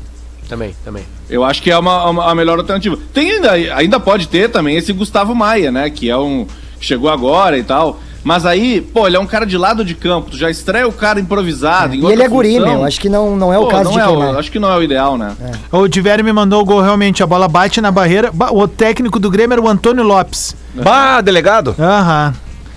[0.51, 1.03] Também, também.
[1.29, 2.97] Eu acho que é uma, uma- a melhor alternativa.
[3.13, 5.89] Tem ainda, ainda pode ter também esse Gustavo Maia, né?
[5.89, 6.45] Que é um.
[6.77, 7.99] que chegou agora e tal.
[8.21, 10.29] Mas aí, pô, ele é um cara de lado de campo.
[10.31, 11.95] Tu já estreia o cara improvisado.
[11.95, 12.83] em E ele é guri, meu.
[12.83, 14.35] Acho que não, não é o Pô, caso não de é o- queimar.
[14.35, 15.35] Acho que não é o ideal, né?
[15.71, 17.23] O Diverio me mandou o gol realmente.
[17.23, 18.29] A bola bate na barreira.
[18.33, 20.53] Ba- O técnico do Grêmio era o Antônio Lopes.
[20.75, 21.73] Bah, delegado?
[21.79, 22.33] Aham.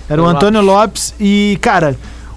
[0.09, 1.13] Era o Antônio Antônio Lopes.
[1.19, 1.95] E, cara,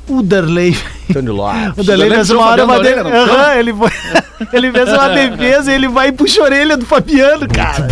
[0.08, 0.76] O Darley.
[1.12, 1.72] Tony Lopes.
[1.76, 2.88] O Darley fez uma hora uma de...
[2.88, 3.90] Orelha, ele, foi...
[4.52, 7.88] ele fez uma defesa e ele vai e puxa a orelha do Fabiano, cara.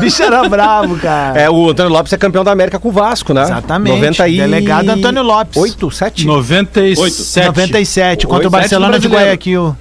[0.00, 1.38] Bicho era bravo, cara.
[1.38, 3.42] É, o Antônio Lopes é campeão da América com o Vasco, né?
[3.42, 3.96] Exatamente.
[3.96, 4.36] 90 e...
[4.38, 5.56] Delegado Antônio Lopes.
[5.56, 6.26] 8, 7?
[6.26, 7.46] 97.
[7.46, 9.08] 97, contra o Oito, Barcelona de.
[9.08, 9.76] Guayaquil.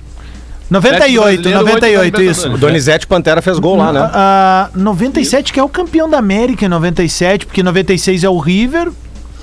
[0.69, 2.29] 98, brasileiro, 98, oito da isso.
[2.31, 2.59] Libertadores.
[2.59, 4.09] Donizete Pantera fez gol lá, né?
[4.11, 8.89] Ah, 97 que é o campeão da América em 97, porque 96 é o River.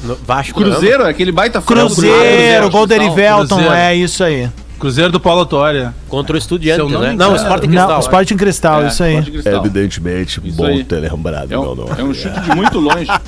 [0.03, 0.59] No- Vasco.
[0.61, 2.93] Cruzeiro, aquele baita Cruzeiro, Cruzeiro, gol do.
[2.95, 4.49] Erivelton, é isso aí.
[4.79, 5.95] Cruzeiro do Paulo Autória.
[6.09, 7.13] Contra o eu não né?
[7.13, 8.01] Não, o Sporting Não, Cristal.
[8.01, 9.23] Sporting Cristal, É, isso aí.
[9.23, 9.55] Cristal.
[9.57, 10.83] Evidentemente, Isso bom aí.
[10.85, 11.91] ter lembrado É meu um, nome.
[11.99, 13.07] é um chute de muito longe.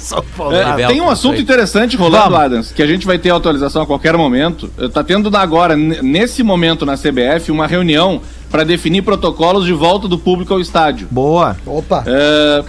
[0.80, 2.38] É, tem um assunto interessante rolando, Vamos.
[2.40, 4.68] Adams, que a gente vai ter atualização a qualquer momento.
[4.94, 10.18] Tá tendo agora, nesse momento na CBF, uma reunião para definir protocolos de volta do
[10.18, 11.06] público ao estádio.
[11.10, 11.54] Boa.
[11.66, 12.02] Opa.
[12.06, 12.64] É,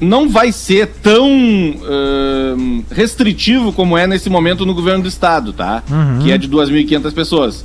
[0.00, 5.82] não vai ser tão é, restritivo como é nesse momento no governo do estado, tá?
[6.22, 7.64] Que é de 2.500 pessoas.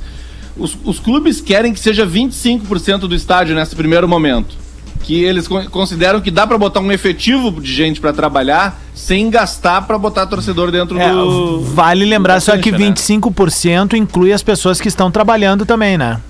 [0.56, 4.54] Os, os clubes querem que seja 25% do estádio nesse primeiro momento.
[5.02, 9.30] Que eles con- consideram que dá pra botar um efetivo de gente pra trabalhar sem
[9.30, 11.60] gastar pra botar torcedor dentro É, do.
[11.60, 12.90] vale lembrar da só que cancha, né?
[12.92, 16.20] 25% inclui as pessoas que estão trabalhando também, né?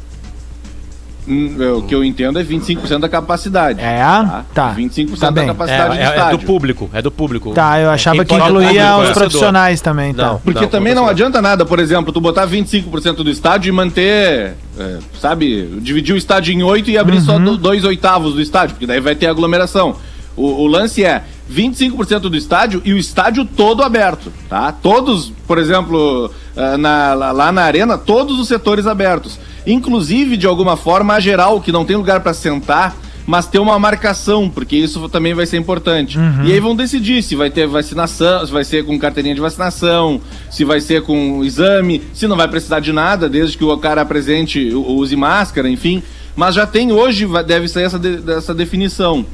[1.28, 3.80] Hum, é, O que eu entendo é 25% da capacidade.
[3.80, 3.98] É?
[3.98, 4.44] Tá?
[4.54, 4.74] Tá.
[4.74, 5.46] 25% Tá da bem.
[5.48, 6.38] capacidade do É, é, é estádio.
[6.38, 7.52] do público, é do público.
[7.52, 10.34] Tá, eu achava que incluía é os profissionais também, então.
[10.34, 10.38] Não.
[10.40, 14.98] Porque também não adianta nada, por exemplo, tu botar 25% do estádio e manter, é,
[15.20, 18.86] sabe, dividir o estádio em oito e abrir só do- dois oitavos do estádio, porque
[18.86, 19.96] daí vai ter aglomeração.
[20.36, 24.70] O, o lance é 25% do estádio e o estádio todo aberto, tá?
[24.70, 29.38] Todos, por exemplo, ah, na- lá na arena, todos os setores abertos.
[29.66, 33.76] Inclusive, de alguma forma, a geral, que não tem lugar para sentar, mas ter uma
[33.78, 36.16] marcação, porque isso também vai ser importante.
[36.44, 40.20] E aí vão decidir se vai ter vacinação, se vai ser com carteirinha de vacinação,
[40.48, 44.02] se vai ser com exame, se não vai precisar de nada, desde que o cara
[44.02, 46.00] apresente, use máscara, enfim.
[46.36, 49.26] Mas já tem hoje, deve sair essa, de- essa definição.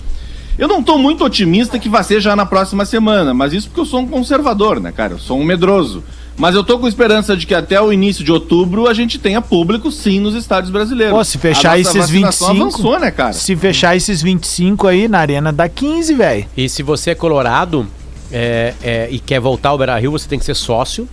[0.59, 3.81] Eu não tô muito otimista que vai ser já na próxima semana, mas isso porque
[3.81, 5.15] eu sou um conservador, né, cara?
[5.15, 6.03] Eu sou um medroso.
[6.37, 9.41] Mas eu tô com esperança de que até o início de outubro a gente tenha
[9.41, 11.15] público sim nos estádios brasileiros.
[11.15, 12.69] Pô, se fechar A nossa esses vacinação 25.
[12.69, 13.33] avançou, né, cara?
[13.33, 16.47] Se fechar esses 25 aí na arena dá 15, velho.
[16.57, 17.87] E se você é colorado
[18.31, 21.09] é, é, e quer voltar ao Beira Rio, você tem que ser sócio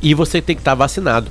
[0.00, 1.30] e você tem que estar vacinado.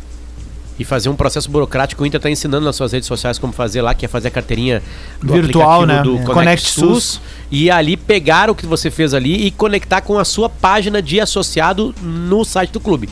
[0.80, 2.04] E fazer um processo burocrático.
[2.04, 4.32] O Inter está ensinando nas suas redes sociais como fazer lá, que é fazer a
[4.32, 4.82] carteirinha
[5.22, 6.02] do Virtual, né?
[6.02, 6.24] do É.
[6.24, 7.04] Connect, Connect SUS.
[7.04, 7.22] SUS.
[7.52, 11.20] E ali pegar o que você fez ali e conectar com a sua página de
[11.20, 13.08] associado no site do clube.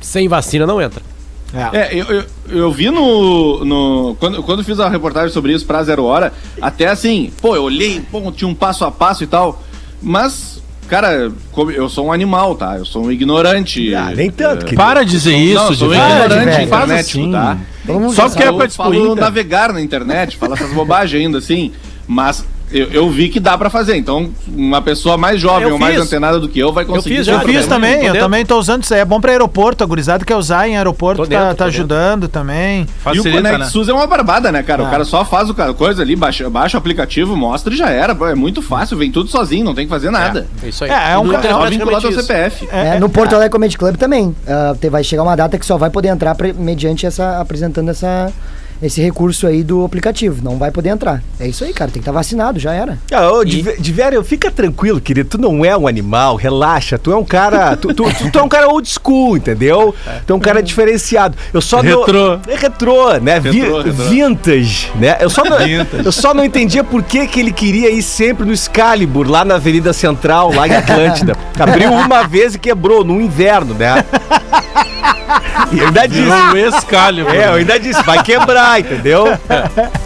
[0.00, 1.02] Sem vacina não entra.
[1.52, 3.64] É, eu, eu, eu vi no.
[3.64, 7.56] no quando, quando eu fiz a reportagem sobre isso pra Zero Hora, até assim, pô,
[7.56, 9.60] eu olhei, pô, tinha um passo a passo e tal.
[10.00, 11.32] Mas, cara,
[11.74, 12.76] eu sou um animal, tá?
[12.76, 13.94] Eu sou um ignorante.
[13.94, 14.82] Ah, nem tanto, querido.
[14.82, 16.42] Para de dizer isso, Não, eu sou um ignorante velho.
[16.42, 17.32] internet, Faz assim.
[17.32, 17.56] tá?
[18.14, 19.14] Só porque é pra Eu falo Inter.
[19.24, 21.72] navegar na internet, falo essas bobagens ainda assim,
[22.06, 23.96] mas eu, eu vi que dá pra fazer.
[23.96, 26.04] Então, uma pessoa mais jovem Eu ou mais fiz.
[26.04, 27.16] antenada do que eu vai conseguir.
[27.16, 28.20] fiz isso já, Eu aí fiz também, eu dentro.
[28.20, 29.00] também tô usando isso aí.
[29.00, 31.64] É bom pra aeroporto, a gurizada quer usar em aeroporto, Tô tá, dentro, tá tô
[31.64, 31.64] dentro.
[31.64, 32.80] ajudando também.
[32.80, 33.64] E o Facilita, Connect né?
[33.66, 34.82] SUS é uma barbada, né, cara?
[34.84, 34.86] Ah.
[34.86, 38.16] O cara só faz o coisa ali, baixa, baixa o aplicativo, mostra e já era.
[38.30, 40.46] É muito fácil, vem tudo sozinho, não tem que fazer nada.
[40.62, 40.90] É isso aí.
[40.90, 42.12] É, é um no ca- Inter é praticamente vinculado ao.
[42.12, 42.68] CPF.
[42.70, 44.34] É, no Porto Alegre Comedy Club também.
[44.80, 47.40] Te- vai chegar uma data que só vai poder entrar mediante essa.
[47.40, 48.32] apresentando essa,
[48.82, 50.42] esse recurso aí do aplicativo.
[50.42, 51.22] Não vai poder entrar.
[51.38, 51.90] É isso aí, cara.
[51.90, 52.98] Tem que estar vacinado, já era.
[53.12, 55.28] Ah, ô, velho, fica tranquilo, querido.
[55.30, 56.98] Tu não é um animal, relaxa.
[56.98, 57.76] Tu é um cara.
[57.76, 59.94] Tu, tu, tu- tu é um cara old school, entendeu?
[60.26, 61.36] Tu é um cara diferenciado.
[61.52, 62.38] Eu só não- Retrô.
[62.48, 63.38] é retrô, né?
[63.40, 64.04] Vi- Retrô, retrô.
[64.04, 65.16] Vintage, né?
[65.20, 65.58] Eu só, não,
[66.04, 69.56] eu só não entendia por que, que ele queria ir sempre no Excalibur, lá na
[69.56, 71.36] Avenida Central, lá em Atlântida.
[71.58, 74.04] Abriu uma vez e quebrou, no inverno, né?
[75.72, 76.22] E eu ainda disse.
[76.22, 77.34] Virou o Excalibur.
[77.34, 79.26] É, eu ainda disse, vai quebrar, entendeu?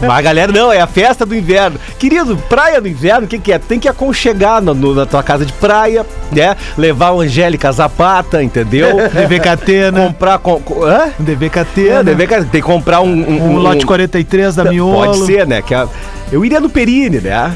[0.01, 1.79] Mas a galera, não, é a festa do inverno.
[1.97, 3.57] Querido, praia do inverno, o que, que é?
[3.57, 6.55] Tem que aconchegar no- no- na tua casa de praia, né?
[6.77, 8.97] Levar o Angélica Zapata, entendeu?
[9.09, 10.05] DVKT, né?
[10.07, 10.37] Comprar.
[10.37, 11.09] Com, com, hã?
[11.17, 12.13] DVKT, É, né?
[12.13, 13.07] deve- tem que comprar um.
[13.11, 14.93] Um, Um lote 43 da Miolo.
[14.93, 15.61] Pode ser, né?
[15.63, 15.87] Que a-
[16.31, 17.51] eu iria no Perine, né?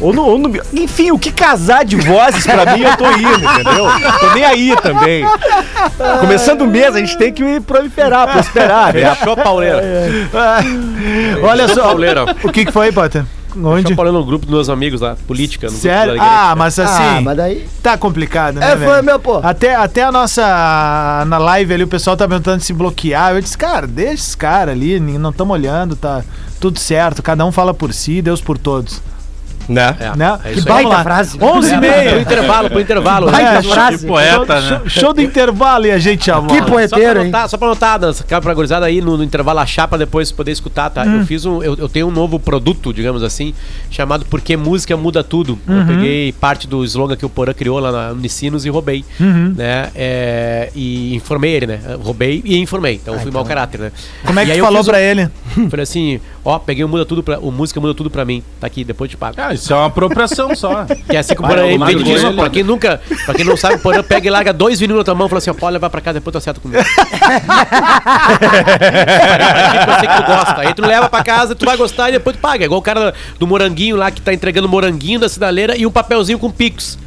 [0.00, 3.44] Ou no, ou no- Enfim, o que casar de vozes pra mim, eu tô indo,
[3.44, 3.86] entendeu?
[4.20, 5.24] Tô nem aí também.
[6.20, 9.14] Começando o mês, a gente tem que proliferar, prosperar, né?
[9.14, 9.82] Fechou a pauleira.
[11.42, 12.24] Olha Fechou a só, pauleira.
[12.42, 13.24] o que que foi, Potter?
[13.62, 13.92] Onde?
[13.92, 15.66] A pauleira no grupo dos meus amigos lá, política.
[15.66, 16.16] No grupo Sério?
[16.20, 17.66] Ah, mas assim, Ah, mas daí.
[17.82, 19.04] tá complicado, né, É, foi, velho?
[19.04, 19.40] meu, pô.
[19.42, 21.24] Até, até a nossa.
[21.26, 23.32] Na live ali, o pessoal tá perguntando se bloquear.
[23.34, 26.22] Eu disse, cara, deixa esse cara ali, não estamos olhando, tá
[26.60, 27.22] tudo certo.
[27.24, 29.02] Cada um fala por si, Deus por todos.
[29.68, 29.96] Né?
[30.00, 30.38] É, Né?
[30.44, 31.02] é isso Que baita lá.
[31.02, 31.38] frase.
[31.40, 32.20] 11 e Pro meia.
[32.20, 33.30] intervalo, pro intervalo.
[33.30, 33.98] Baita É, frase.
[33.98, 34.82] Que poeta, show, né?
[34.88, 36.54] show do intervalo e a gente já Que volta.
[36.54, 37.32] Só pra poeteiro, hein?
[37.48, 40.50] só pra anotar, dança, cara, pra gurizada aí no, no intervalo achar pra depois poder
[40.50, 41.04] escutar, tá?
[41.04, 41.20] Hum.
[41.20, 41.62] Eu fiz um.
[41.62, 43.54] Eu, eu tenho um novo produto, digamos assim,
[43.90, 45.58] chamado Porque Música Muda Tudo.
[45.68, 45.80] Uhum.
[45.80, 49.04] Eu peguei parte do slogan que o Porã criou lá na Unicinos e roubei.
[49.20, 49.54] Uhum.
[49.56, 49.90] Né?
[49.94, 51.80] É, e informei ele, né?
[52.02, 52.94] Roubei e informei.
[52.94, 53.92] Então eu fui mau caráter, né?
[54.24, 55.28] Como é que aí tu eu falou fiz um- pra ele?
[55.70, 58.42] Falei assim, ó, peguei o Muda Tudo pra, o Música Muda Tudo pra mim.
[58.60, 59.36] Tá aqui, depois eu te pago.
[59.38, 60.84] Ah, isso é uma apropriação só.
[60.84, 63.56] Que é assim que o Porã o vende disso, pra quem nunca, pra quem não
[63.56, 65.54] sabe, o Porã pega e larga dois vinil na tua mão e fala assim, ó,
[65.54, 66.80] pode levar pra cá, depois tu acerta comigo.
[66.80, 66.84] Eu
[69.98, 70.60] sei que tu gosta.
[70.60, 72.64] Aí tu leva pra casa, tu vai gostar e depois tu paga.
[72.64, 75.90] É igual o cara do moranguinho lá que tá entregando moranguinho da sinaleira e um
[75.90, 76.98] papelzinho com Pix.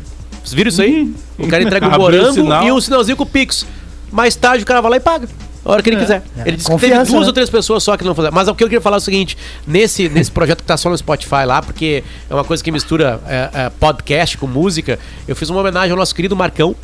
[0.44, 1.14] Vocês viram isso aí?
[1.38, 2.64] O cara entrega o o morango sinal.
[2.64, 3.66] e um sinalzinho com Pix.
[4.12, 5.28] Mais tarde o cara vai lá e paga.
[5.66, 6.22] A hora que ele quiser.
[6.46, 7.28] Ele disse que teve Confiança, duas né?
[7.28, 8.34] ou três pessoas só que não fizeram.
[8.34, 10.90] Mas o que eu queria falar é o seguinte: nesse, nesse projeto que tá só
[10.90, 15.36] no Spotify lá, porque é uma coisa que mistura é, é, podcast com música, eu
[15.36, 16.76] fiz uma homenagem ao nosso querido Marcão.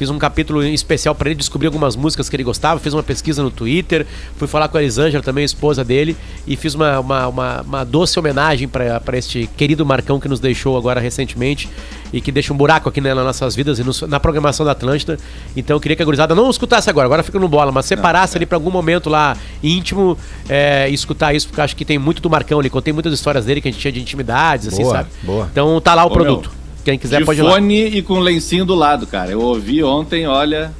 [0.00, 2.80] Fiz um capítulo especial pra ele descobrir algumas músicas que ele gostava.
[2.80, 4.06] Fiz uma pesquisa no Twitter.
[4.38, 6.16] Fui falar com a Elisângela, também a esposa dele.
[6.46, 10.74] E fiz uma, uma, uma, uma doce homenagem pra este querido Marcão que nos deixou
[10.78, 11.68] agora recentemente.
[12.14, 14.72] E que deixa um buraco aqui né, nas nossas vidas e nos- na programação da
[14.72, 15.18] Atlântida.
[15.54, 18.38] Então eu queria que a gurizada não escutasse agora, agora fica no bola, mas separasse
[18.38, 20.16] ali pra algum momento lá íntimo
[20.48, 22.70] é, e escutar isso, porque eu acho que tem muito do Marcão ali.
[22.70, 25.08] Contei muitas histórias dele que a gente tinha de intimidades, assim, Boa, sabe?
[25.22, 25.48] boa.
[25.52, 26.48] Então tá lá o Ô, produto.
[26.50, 27.52] meu, Quem quiser de pode ir lá.
[27.52, 29.30] fone e com lencinho do lado, cara.
[29.30, 30.72] Eu ouvi ontem, olha.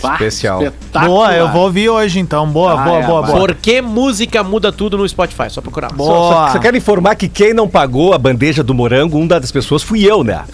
[0.00, 0.62] Pá, Especial.
[1.06, 2.46] Boa, eu vou ouvir hoje então.
[2.48, 3.30] Boa, Ah, boa, é, boa, vai.
[3.32, 3.40] boa.
[3.46, 5.50] Por que música muda tudo no Spotify?
[5.50, 5.90] Só procurar.
[5.92, 6.12] Boa.
[6.12, 9.50] Só, só, só quero informar que quem não pagou a bandeja do morango, uma das
[9.50, 10.44] pessoas fui eu, né?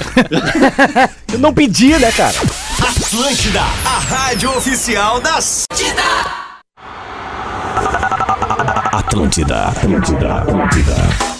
[1.31, 2.35] eu não pedi, né, cara?
[2.81, 5.64] Atlântida, a rádio oficial das.
[8.93, 10.35] Atlântida, Atlântida, Atlântida.
[10.37, 11.34] Atlântida,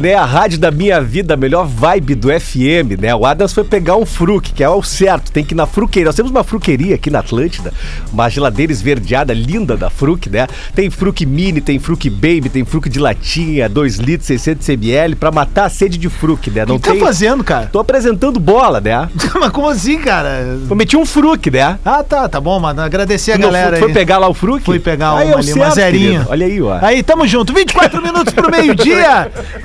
[0.00, 0.14] né?
[0.14, 3.14] A rádio da minha vida, a melhor vibe do FM, né?
[3.14, 6.08] O Adams foi pegar um fruque, que é o certo, tem que ir na fruqueira.
[6.08, 7.72] Nós temos uma fruqueria aqui na Atlântida,
[8.12, 10.46] uma geladeira esverdeada linda da Fruc, né?
[10.74, 15.30] Tem fruque mini, tem fruque baby, tem fruque de latinha, 2 litros, 600 ml, pra
[15.30, 16.64] matar a sede de fruque, né?
[16.64, 16.98] O Não que tem...
[16.98, 17.66] tá fazendo, cara?
[17.66, 19.08] Tô apresentando bola, né?
[19.38, 20.58] Mas como assim, cara?
[20.68, 21.78] Eu meti um fruque, né?
[21.84, 22.80] Ah, tá, tá bom, mano.
[22.82, 23.94] Agradecer a Tu galera foi, foi aí.
[23.94, 24.64] pegar lá o fruque?
[24.64, 26.10] Fui pegar Aí uma é o ali, uma certo, zerinha.
[26.10, 26.26] querido.
[26.30, 26.78] Olha aí, ó.
[26.82, 27.52] Aí, tamo junto.
[27.52, 28.95] 24 minutos pro meio-dia.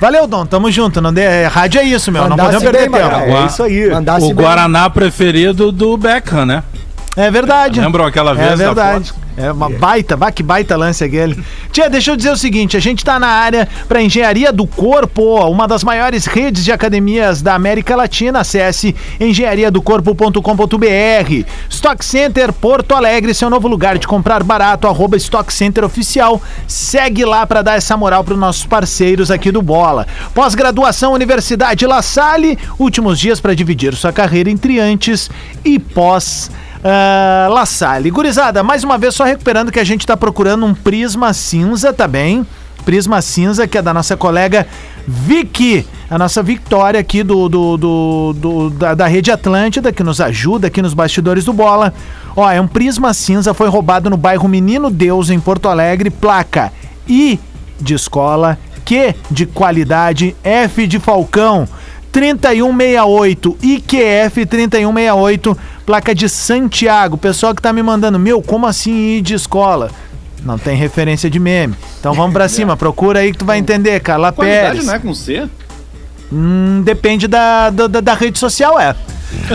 [0.00, 0.46] Valeu, Dom.
[0.46, 1.00] Tamo junto.
[1.00, 1.22] Não dê...
[1.22, 2.22] é, Rádio é isso, meu.
[2.22, 3.12] Não Mandasse podemos perder bem, tempo.
[3.20, 3.42] Magal.
[3.42, 3.90] É isso aí.
[3.90, 4.44] Mandasse O bem.
[4.44, 6.62] Guaraná preferido do Beckham, né?
[7.16, 7.80] É verdade.
[7.80, 9.14] Lembram aquela vez É da verdade.
[9.36, 11.42] É uma baita, bah, que baita lance aquele.
[11.70, 15.40] Tia, deixa eu dizer o seguinte: a gente tá na área para engenharia do corpo,
[15.46, 18.40] uma das maiores redes de academias da América Latina.
[18.40, 21.46] Acesse engenhariadocorpo.com.br.
[21.70, 26.42] Stock Center Porto Alegre, seu novo lugar de comprar barato, arroba Stock Center Oficial.
[26.66, 30.06] Segue lá para dar essa moral para nossos parceiros aqui do Bola.
[30.34, 35.30] Pós-graduação Universidade La Salle, últimos dias para dividir sua carreira entre antes
[35.64, 36.50] e pós.
[36.84, 38.10] Ah, La Salle.
[38.10, 42.08] Gurizada, mais uma vez só recuperando que a gente tá procurando um prisma cinza, tá
[42.08, 42.46] bem?
[42.84, 44.66] Prisma cinza, que é da nossa colega
[45.06, 50.20] Vicky, a nossa Victória aqui do, do, do- do- da, da Rede Atlântida, que nos
[50.20, 51.94] ajuda aqui nos bastidores do Bola.
[52.34, 56.72] Ó, é um prisma cinza, foi roubado no bairro Menino Deus, em Porto Alegre, placa
[57.08, 57.38] I
[57.80, 61.68] de escola, Q de qualidade, F de Falcão.
[62.10, 67.16] 3168 IQF 3168, placa de Santiago.
[67.16, 69.90] Pessoal que tá me mandando, meu, como assim I de escola?
[70.44, 71.74] Não tem referência de meme.
[72.00, 74.86] Então vamos pra cima, procura aí que tu vai entender, Carla Qualidade Pérez.
[74.86, 75.48] não é com C?
[76.32, 78.94] Hum, depende da, da, da- rede social, é.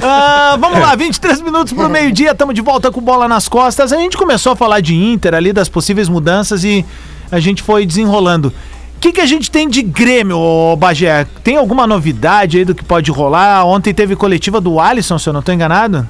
[0.02, 3.92] Ah, vamos lá, 23 minutos pro meio-dia, estamos de volta com bola nas costas.
[3.92, 6.86] A gente começou a falar de Inter ali, das possíveis mudanças e
[7.32, 8.54] a gente foi desenrolando.
[8.96, 11.26] O que, que a gente tem de Grêmio, ô Bagé?
[11.44, 13.64] Tem alguma novidade aí do que pode rolar?
[13.66, 16.08] Ontem teve coletiva do Alisson, se eu não tô enganado.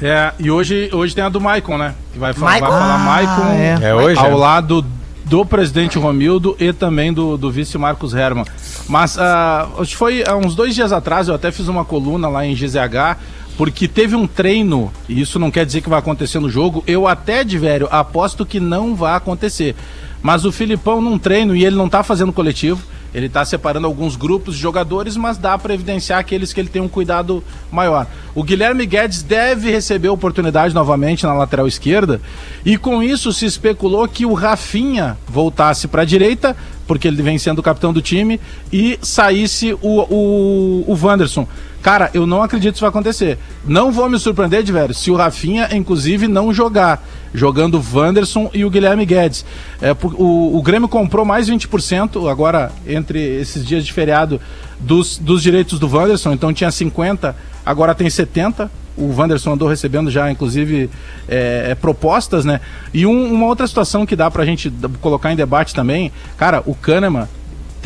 [0.00, 1.94] É, e hoje, hoje tem a do Maicon, né?
[2.12, 2.66] Que vai, fa Maicon.
[2.66, 3.78] vai falar Maicon é.
[3.82, 4.18] É hoje?
[4.18, 4.84] ao lado
[5.24, 8.44] do presidente Romildo e também do, do vice Marcos Herman.
[8.88, 12.28] Mas ah, acho que foi há uns dois dias atrás, eu até fiz uma coluna
[12.28, 13.18] lá em GZH,
[13.56, 17.08] porque teve um treino, e isso não quer dizer que vai acontecer no jogo, eu
[17.08, 19.74] até, de velho, aposto que não vai acontecer.
[20.22, 22.82] Mas o Filipão num treino, e ele não tá fazendo coletivo,
[23.16, 26.82] ele tá separando alguns grupos de jogadores, mas dá para evidenciar aqueles que ele tem
[26.82, 28.06] um cuidado maior.
[28.34, 32.20] O Guilherme Guedes deve receber oportunidade novamente na lateral esquerda,
[32.62, 36.54] e com isso se especulou que o Rafinha voltasse para a direita
[36.86, 38.40] porque ele vem sendo o capitão do time,
[38.72, 41.46] e saísse o, o, o Wanderson.
[41.82, 43.38] Cara, eu não acredito que isso vai acontecer.
[43.64, 47.04] Não vou me surpreender, de velho, se o Rafinha, inclusive, não jogar.
[47.32, 49.44] Jogando o Wanderson e o Guilherme Guedes.
[49.80, 54.40] É, o, o Grêmio comprou mais 20% agora, entre esses dias de feriado,
[54.80, 56.32] dos, dos direitos do Wanderson.
[56.32, 60.90] Então tinha 50%, agora tem 70% o Wanderson andou recebendo já, inclusive,
[61.28, 62.60] é, é, propostas, né?
[62.92, 66.74] E um, uma outra situação que dá pra gente colocar em debate também, cara, o
[66.74, 67.28] Kahneman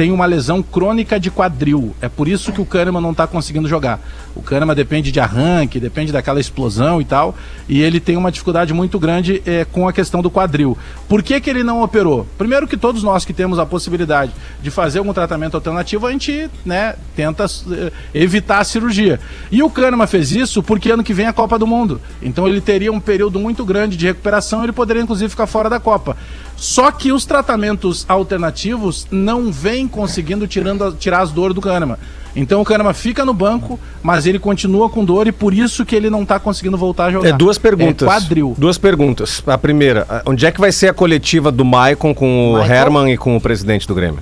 [0.00, 1.94] tem uma lesão crônica de quadril.
[2.00, 4.00] É por isso que o Kahneman não está conseguindo jogar.
[4.34, 7.36] O Kahneman depende de arranque, depende daquela explosão e tal,
[7.68, 10.78] e ele tem uma dificuldade muito grande é, com a questão do quadril.
[11.06, 12.26] Por que, que ele não operou?
[12.38, 14.32] Primeiro que todos nós que temos a possibilidade
[14.62, 19.20] de fazer algum tratamento alternativo, a gente né, tenta é, evitar a cirurgia.
[19.52, 22.00] E o Kahneman fez isso porque ano que vem é a Copa do Mundo.
[22.22, 25.78] Então ele teria um período muito grande de recuperação, ele poderia inclusive ficar fora da
[25.78, 26.16] Copa.
[26.60, 31.96] Só que os tratamentos alternativos não vêm conseguindo tirando, tirar as dores do Kahneman.
[32.36, 35.96] Então o Kahneman fica no banco, mas ele continua com dor e por isso que
[35.96, 37.28] ele não está conseguindo voltar a jogar.
[37.30, 38.06] É duas perguntas.
[38.06, 38.54] É quadril.
[38.58, 39.42] Duas perguntas.
[39.46, 42.82] A primeira, onde é que vai ser a coletiva do Maicon com o Michael?
[42.82, 44.20] Herman e com o presidente do Grêmio?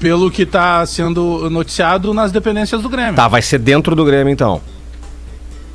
[0.00, 3.14] Pelo que está sendo noticiado nas dependências do Grêmio.
[3.14, 4.60] Tá, vai ser dentro do Grêmio então.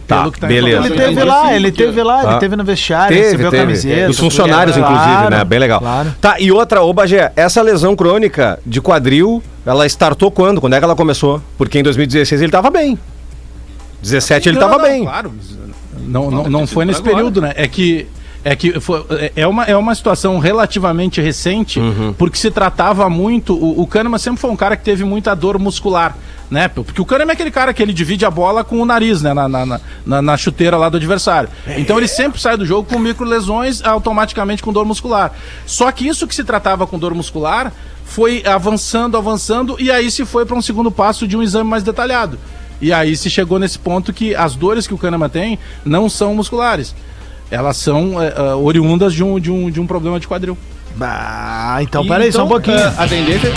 [0.08, 0.86] Tá, tá beleza.
[0.86, 3.64] Ele teve lá, ele teve lá, ele teve no vestiário, teve, recebeu teve.
[3.64, 4.10] camiseta.
[4.10, 5.44] Os funcionários, inclusive, claro, né?
[5.44, 5.80] Bem legal.
[5.80, 6.16] Claro.
[6.20, 10.60] Tá, e outra, ô Bagé, essa lesão crônica de quadril, ela startou quando?
[10.60, 11.42] Quando é que ela começou?
[11.58, 12.98] Porque em 2016 ele tava bem.
[14.02, 15.04] 17 ele tava bem.
[15.04, 15.34] Claro,
[16.06, 17.54] não, não, não foi nesse período, né?
[17.56, 18.08] É que
[18.44, 22.14] é que foi, é, é uma, é uma situação relativamente recente, uhum.
[22.18, 23.54] porque se tratava muito.
[23.54, 26.16] O, o Kahneman sempre foi um cara que teve muita dor muscular
[26.54, 26.68] né?
[26.68, 29.34] Porque o Kahneman é aquele cara que ele divide a bola com o nariz, né?
[29.34, 31.50] Na, na, na, na chuteira lá do adversário.
[31.78, 35.34] Então ele sempre sai do jogo com micro lesões, automaticamente com dor muscular.
[35.66, 37.74] Só que isso que se tratava com dor muscular
[38.06, 41.82] foi avançando, avançando, e aí se foi para um segundo passo de um exame mais
[41.82, 42.38] detalhado.
[42.80, 46.36] E aí se chegou nesse ponto que as dores que o Kahneman tem não são
[46.36, 46.94] musculares.
[47.54, 50.58] Elas são é, é, oriundas de um, de, um, de um problema de quadril.
[50.96, 52.80] Bah, então peraí então, só um pouquinho.
[52.80, 53.54] Uh, a tendência.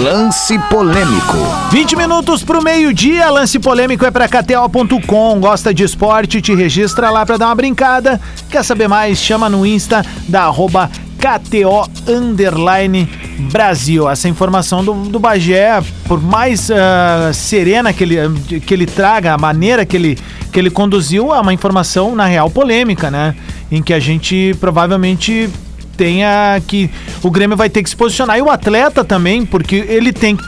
[0.00, 1.36] Lance polêmico.
[1.72, 3.28] 20 minutos pro meio-dia.
[3.28, 5.40] Lance polêmico é pra KTO.com.
[5.40, 6.40] Gosta de esporte?
[6.40, 8.20] Te registra lá pra dar uma brincada.
[8.48, 9.18] Quer saber mais?
[9.18, 13.08] Chama no Insta da arroba KTO Underline
[13.50, 14.08] Brasil.
[14.08, 18.16] Essa informação do, do Bagé, por mais uh, serena que ele,
[18.60, 20.18] que ele traga, a maneira que ele,
[20.52, 23.34] que ele conduziu, é uma informação, na real, polêmica, né?
[23.70, 25.50] Em que a gente provavelmente
[25.96, 26.88] tenha que.
[27.22, 28.38] O Grêmio vai ter que se posicionar.
[28.38, 30.38] E o atleta também, porque ele tem,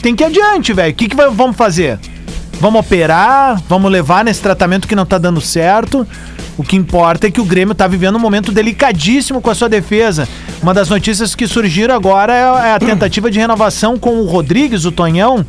[0.00, 0.92] tem que ir adiante, velho.
[0.92, 1.98] O que, que vamos fazer?
[2.60, 6.06] Vamos operar, vamos levar nesse tratamento que não tá dando certo.
[6.62, 9.68] O que importa é que o Grêmio tá vivendo um momento delicadíssimo com a sua
[9.68, 10.28] defesa.
[10.62, 14.84] Uma das notícias que surgiram agora é, é a tentativa de renovação com o Rodrigues,
[14.84, 15.44] o Tonhão.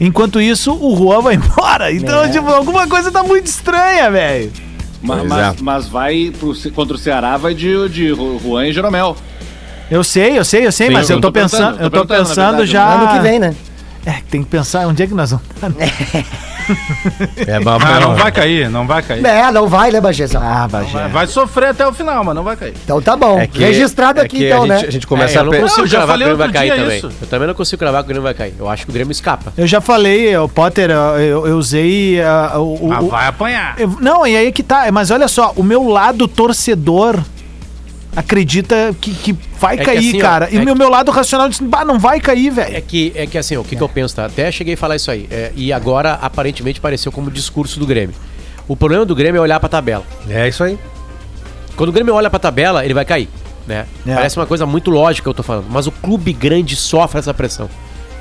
[0.00, 1.92] Enquanto isso, o Juan vai embora.
[1.92, 2.30] Então, é.
[2.30, 4.50] tipo, alguma coisa tá muito estranha, velho.
[5.02, 5.54] Mas, mas, é.
[5.60, 9.14] mas, vai pro, contra o Ceará, vai de, de Juan e Jeromel.
[9.90, 12.56] Eu sei, eu sei, eu sei, Sim, mas eu, eu tô, pensando, eu tô pensando
[12.56, 12.90] verdade, já.
[12.90, 13.54] Ano que vem, né?
[14.06, 15.70] É, tem que pensar onde é que nós vamos estar.
[17.46, 19.24] É, mas ah, não vai cair, não vai cair.
[19.24, 20.26] É, não vai, né, Bagé?
[20.34, 20.90] Ah, Bagé.
[20.92, 22.74] Vai, vai, sofrer até o final, mas não vai cair.
[22.84, 23.38] Então tá bom.
[23.38, 24.78] É que, Registrado é aqui, então, a né?
[24.78, 26.74] Gente, a gente começa é, eu não consigo não, cravar que o Grêmio vai cair
[26.74, 26.98] também.
[26.98, 27.12] Isso.
[27.20, 28.54] Eu também não consigo cravar que o Grêmio vai cair.
[28.58, 29.52] Eu acho que o Grêmio escapa.
[29.56, 33.74] Eu já falei, o Potter, eu, eu usei uh, o, o, vai apanhar.
[33.78, 34.90] Eu, não, e aí que tá.
[34.92, 37.22] Mas olha só, o meu lado torcedor
[38.16, 40.48] acredita que, que vai é cair, que assim, cara.
[40.50, 40.78] Ó, e o é meu, que...
[40.80, 42.74] meu lado racional diz, bah, não vai cair, velho.
[42.74, 43.78] É que, é que assim, o que, é.
[43.78, 44.24] que eu penso, tá?
[44.24, 45.28] Até cheguei a falar isso aí.
[45.30, 48.16] É, e agora, aparentemente, pareceu como discurso do Grêmio.
[48.66, 50.04] O problema do Grêmio é olhar pra tabela.
[50.28, 50.78] É isso aí.
[51.76, 53.28] Quando o Grêmio olha pra tabela, ele vai cair.
[53.66, 53.86] Né?
[54.06, 54.14] É.
[54.14, 55.66] Parece uma coisa muito lógica que eu tô falando.
[55.68, 57.68] Mas o clube grande sofre essa pressão.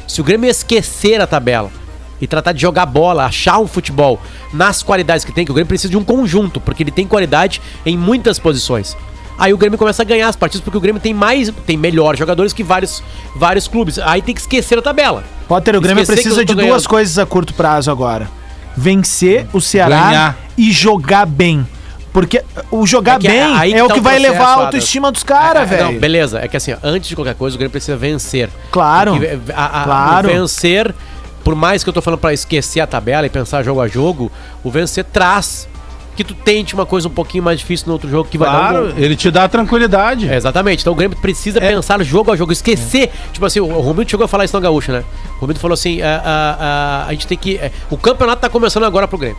[0.08, 1.72] Se o Grêmio esquecer a tabela
[2.20, 4.22] e tratar de jogar bola, achar um futebol
[4.54, 7.62] nas qualidades que tem, que o Grêmio precisa de um conjunto, porque ele tem qualidade
[7.86, 8.96] em muitas posições.
[9.38, 12.18] Aí o Grêmio começa a ganhar as partidas porque o Grêmio tem mais, tem melhores
[12.18, 13.04] jogadores que vários,
[13.36, 14.00] vários clubes.
[14.00, 15.24] Aí tem que esquecer a tabela.
[15.48, 16.90] Potter, o Grêmio esquecer precisa de duas ganhando.
[16.90, 18.30] coisas a curto prazo agora:
[18.76, 20.38] vencer o Ceará ganhar.
[20.58, 21.68] e jogar bem.
[22.14, 25.22] Porque o jogar é bem é, é o tá que vai levar a autoestima dos
[25.22, 26.00] caras, é, velho.
[26.00, 26.40] beleza.
[26.40, 28.50] É que assim, antes de qualquer coisa, o Grêmio precisa vencer.
[28.72, 29.18] Claro.
[29.18, 30.30] Porque, a, a, claro.
[30.30, 30.96] vencer,
[31.44, 34.32] por mais que eu tô falando para esquecer a tabela e pensar jogo a jogo,
[34.64, 35.68] o vencer traz
[36.16, 38.88] que tu tente uma coisa um pouquinho mais difícil no outro jogo que vai claro,
[38.88, 40.30] dar um ele te dá tranquilidade.
[40.30, 40.82] É, exatamente.
[40.82, 41.70] Então o Grêmio precisa é.
[41.70, 43.12] pensar jogo a jogo, esquecer.
[43.34, 45.04] Tipo assim, o Romildo chegou a falar isso na Gaúcha, né?
[45.38, 47.58] O Romildo falou assim: a, a, a, a gente tem que.
[47.58, 49.38] É, o campeonato tá começando agora pro Grêmio.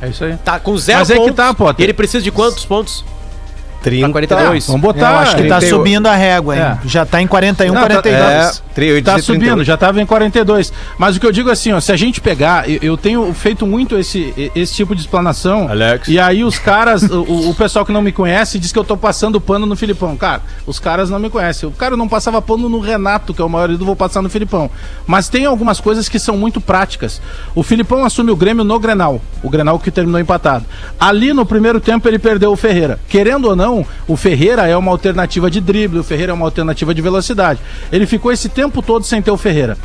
[0.00, 0.36] É isso aí.
[0.36, 1.26] Tá com zero Mas pontos.
[1.26, 1.84] É que tá, Potter.
[1.84, 3.04] ele precisa de quantos pontos?
[3.82, 4.04] 30.
[4.06, 4.66] Pra 42.
[4.66, 5.18] Vamos Eu botar.
[5.20, 5.76] acho que tá 38.
[5.76, 6.62] subindo a régua, hein?
[6.62, 6.78] É.
[6.86, 8.22] Já tá em 41, Não, tá- 42.
[8.22, 9.24] É, 38 Tá 38.
[9.24, 10.72] subindo, já tava em 42.
[10.98, 13.32] Mas o que eu digo é assim, ó, se a gente pegar, eu, eu tenho
[13.34, 15.68] feito muito esse, esse tipo de explanação.
[15.68, 16.08] Alex.
[16.08, 18.96] E aí os caras, o, o pessoal que não me conhece diz que eu tô
[18.96, 20.16] passando pano no Filipão.
[20.16, 21.68] Cara, os caras não me conhecem.
[21.68, 24.28] O cara não passava pano no Renato, que é o maior ídolo, vou passar no
[24.30, 24.70] Filipão.
[25.06, 27.20] Mas tem algumas coisas que são muito práticas.
[27.54, 29.20] O Filipão assume o Grêmio no Grenal.
[29.42, 30.64] O Grenal que terminou empatado.
[30.98, 32.98] Ali no primeiro tempo ele perdeu o Ferreira.
[33.08, 33.71] Querendo ou não,
[34.06, 37.60] o Ferreira é uma alternativa de drible, o Ferreira é uma alternativa de velocidade.
[37.90, 39.76] Ele ficou esse tempo todo sem ter o Ferreira.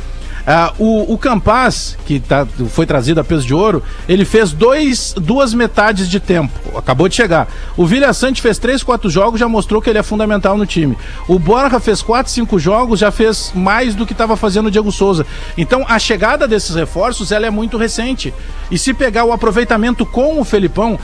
[0.50, 5.14] Ah, o, o Campaz, que tá, foi trazido a peso de ouro, ele fez dois,
[5.14, 6.58] duas metades de tempo.
[6.74, 7.46] Acabou de chegar.
[7.76, 10.96] O Vilha Sante fez três, quatro jogos, já mostrou que ele é fundamental no time.
[11.28, 14.90] O Borja fez quatro, cinco jogos, já fez mais do que estava fazendo o Diego
[14.90, 15.26] Souza.
[15.54, 18.32] Então a chegada desses reforços ela é muito recente.
[18.70, 20.98] E se pegar o aproveitamento com o Felipão,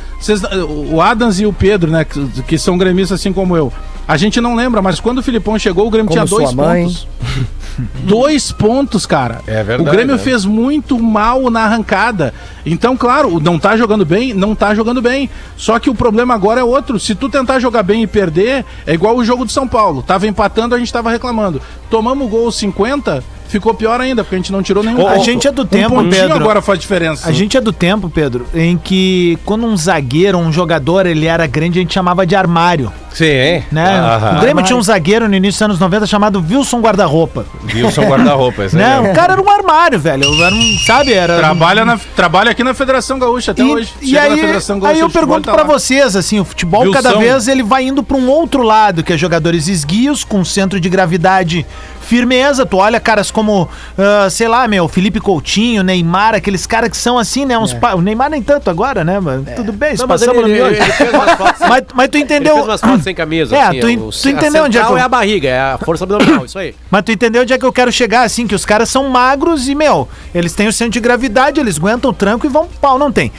[0.91, 3.71] o Adams e o Pedro, né, que, que são gremistas assim como eu.
[4.07, 6.65] A gente não lembra, mas quando o Filipão chegou, o Grêmio Como tinha dois sua
[6.67, 6.85] mãe.
[6.85, 7.09] pontos.
[8.05, 9.41] Dois pontos, cara.
[9.49, 10.23] É verdade, O Grêmio né?
[10.23, 12.33] fez muito mal na arrancada.
[12.65, 15.29] Então, claro, não tá jogando bem, não tá jogando bem.
[15.57, 17.01] Só que o problema agora é outro.
[17.01, 20.03] Se tu tentar jogar bem e perder, é igual o jogo de São Paulo.
[20.03, 21.61] Tava empatando, a gente tava reclamando.
[21.91, 23.25] Tomamos o gol aos 50,
[23.55, 25.91] ficou pior ainda, porque a gente não tirou nenhum A gente é do um tempo,
[25.95, 26.35] pontinho Pedro.
[26.35, 27.29] agora faz diferença.
[27.29, 31.47] A gente é do tempo, Pedro, em que quando um zagueiro, um jogador, ele era
[31.47, 33.65] grande, a gente chamava de armário, Sim, hein?
[33.71, 33.97] né?
[34.01, 34.39] Aham.
[34.39, 38.65] O Grêmio tinha um zagueiro no início dos anos 90 chamado Wilson Guarda-Roupa, Wilson guarda-roupa.
[38.67, 38.99] esse né?
[38.99, 39.11] aí.
[39.11, 41.37] O cara era um armário, velho, era um, sabe, era...
[41.37, 43.93] Trabalha, na, trabalha aqui na Federação Gaúcha até E, hoje.
[44.03, 45.69] e Chega na aí, Federação aí Gaúcha eu pergunto tá pra lá.
[45.69, 47.21] vocês, assim, o futebol cada Wilson.
[47.23, 50.89] vez ele vai indo pra um outro lado, que é jogadores esguios, com centro de
[50.89, 51.65] gravidade
[52.05, 52.65] firmeza.
[52.65, 57.19] Tu olha caras como, ah, sei lá, meu, Felipe Coutinho, Neymar, aqueles caras que são
[57.19, 57.59] assim, né?
[57.59, 59.19] Uns pa- O Neymar nem tanto agora, né?
[59.21, 60.85] Mas tudo bem, se Não, mas passamos ele, no ele, ele
[61.69, 62.55] Mas, mas tu ele entendeu.
[62.55, 63.57] fez umas fotos sem camisa.
[63.57, 65.61] É, assim, tu en- o- tu entendeu onde é que eu- é a barriga, é
[65.61, 66.75] a força abdominal, isso aí.
[66.91, 69.69] Mas tu entendeu onde é que eu quero chegar, assim, que os caras são magros
[69.69, 72.79] e, meu, eles têm o centro de gravidade, eles aguentam o tranco e vão pro
[72.79, 73.33] pau, não tem.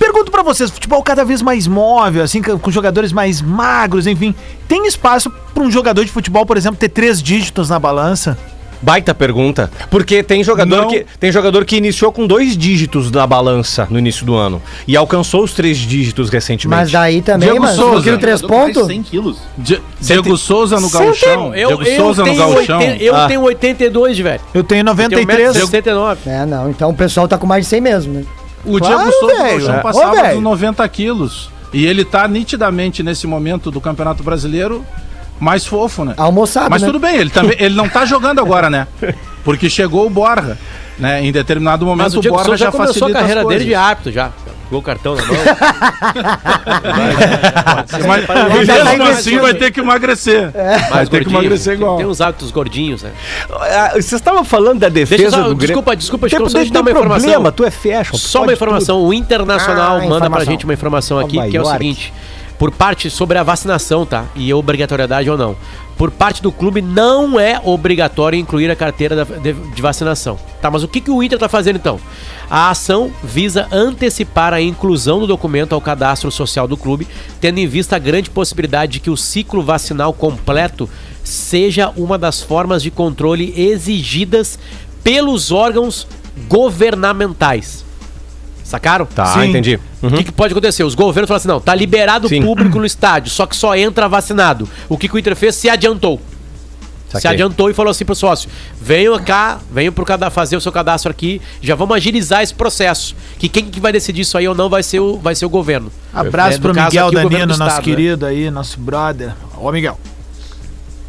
[0.00, 4.34] Pergunto pra vocês, futebol cada vez mais móvel, assim, com jogadores mais magros, enfim,
[4.66, 8.36] tem espaço pra um jogador de futebol, por exemplo, ter três dígitos na balança?
[8.82, 9.70] Baita pergunta.
[9.90, 10.88] Porque tem jogador, Não.
[10.88, 14.62] que, tem jogador que iniciou com dois dígitos na balança no início do ano.
[14.88, 16.80] E alcançou os três dígitos recentemente.
[16.80, 18.16] Mas daí também, Diego mano, Souza.
[18.16, 18.86] três pontos.
[18.86, 19.36] 100 quilos.
[19.58, 21.54] Di- Diego Souza no gauchão.
[21.54, 22.78] Eu, Diego eu, Souza no gauchão.
[22.78, 23.26] 80, eu Ah.
[23.28, 24.40] tenho 82, velho.
[24.54, 25.56] Eu tenho Eu tenho 93.
[25.58, 26.16] 1,69m.
[26.26, 28.24] É, não, então o pessoal tá com mais de 100 mesmo, né?
[28.64, 29.78] O Claro, Diego Souza no gauchão É.
[29.80, 31.50] passava Ô, dos 90 quilos.
[31.72, 34.84] E ele tá nitidamente nesse momento do Campeonato Brasileiro
[35.38, 36.14] mais fofo, né?
[36.16, 36.86] Almoçado, Mas né?
[36.88, 38.86] tudo bem, ele, também, ele não tá jogando agora, né?
[39.44, 40.58] Porque chegou o Borja.
[40.98, 41.24] Né?
[41.24, 43.64] Em determinado momento Mas o o Borja já já começou a facilita carreira as dele
[43.64, 44.30] de árbitro já.
[44.70, 45.36] Pegou o cartão na mão.
[48.06, 50.50] Mas Ele já tá mesmo assim vai ter que emagrecer.
[50.52, 51.40] Vai Mais ter que gordinho.
[51.40, 51.96] emagrecer igual.
[51.96, 53.10] Tem uns hábitos gordinhos, né?
[53.50, 55.66] Ah, Vocês estavam falando da defesa Deixa eu só, do Grêmio.
[55.66, 57.52] desculpa, desculpa, Tem, Chicão, só tem, te dar tem uma problema, informação.
[57.52, 58.12] tu é fashion.
[58.12, 60.44] tu Só uma informação, o Internacional Ah, manda pra informação.
[60.52, 61.78] gente uma informação aqui, Nova que é o York.
[61.78, 62.12] seguinte,
[62.60, 64.26] por parte sobre a vacinação, tá?
[64.36, 65.56] E obrigatoriedade ou não.
[65.96, 69.26] Por parte do clube não é obrigatório incluir a carteira
[69.74, 70.38] de vacinação.
[70.60, 71.98] Tá, mas o que, que o Inter tá fazendo então?
[72.50, 77.08] A ação visa antecipar a inclusão do documento ao cadastro social do clube,
[77.40, 80.86] tendo em vista a grande possibilidade de que o ciclo vacinal completo
[81.24, 84.58] seja uma das formas de controle exigidas
[85.02, 86.06] pelos órgãos
[86.46, 87.88] governamentais.
[88.70, 89.04] Sacaram?
[89.04, 89.46] Tá, Sim.
[89.48, 89.80] entendi.
[90.00, 90.84] O que, que pode acontecer?
[90.84, 92.40] Os governos falam assim: não, tá liberado Sim.
[92.40, 94.68] público no estádio, só que só entra vacinado.
[94.88, 95.56] O que, que o Inter fez?
[95.56, 96.20] Se adiantou.
[97.08, 97.30] Se Saquei.
[97.32, 98.48] adiantou e falou assim pro sócio:
[98.80, 103.16] venham cá, venham pro cada fazer o seu cadastro aqui, já vamos agilizar esse processo.
[103.40, 105.50] Que quem que vai decidir isso aí ou não vai ser o, vai ser o
[105.50, 105.90] governo.
[106.14, 107.96] Abraço É, pro Miguel aqui, o governo Danino, do nosso estado, né?
[107.96, 109.32] querido aí, nosso brother.
[109.58, 109.98] Ô, Miguel.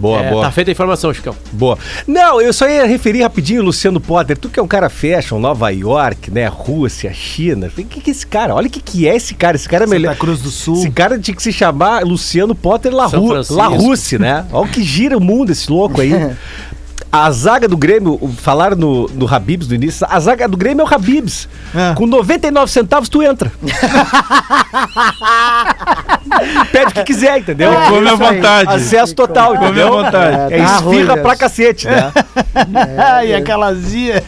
[0.02, 0.45] Boa, É, boa.
[0.45, 1.36] Tá feita a informação, Chicão.
[1.52, 1.78] Boa.
[2.08, 4.36] Não, eu só ia referir rapidinho, Luciano Potter.
[4.36, 6.47] Tu que é um cara fashion, Nova York, né?
[6.47, 7.68] Rússia, China.
[7.68, 8.56] O que, que é esse cara?
[8.56, 9.56] Olha o que, que é esse cara.
[9.56, 10.16] Esse cara é Santa melhor.
[10.18, 10.78] Cruz do Sul.
[10.78, 13.30] Esse cara tinha que se chamar Luciano Potter La, Ru.
[13.52, 14.45] La Russi, né?
[14.52, 16.12] Olha o que gira o mundo esse louco aí.
[17.12, 20.86] A zaga do Grêmio, falaram no, no Habibs no início, a zaga do Grêmio é
[20.89, 21.49] o Habibs.
[21.76, 21.93] É.
[21.93, 23.51] Com 99 centavos tu entra.
[26.72, 27.74] Pede o que quiser, entendeu?
[27.74, 28.74] É, Come à vontade.
[28.76, 29.89] Acesso total, Come à entendeu?
[29.91, 30.53] vontade.
[30.53, 31.28] É tá ruim esfirra mesmo.
[31.28, 32.14] pra cacete, né?
[32.97, 34.24] Ai, aquela zia.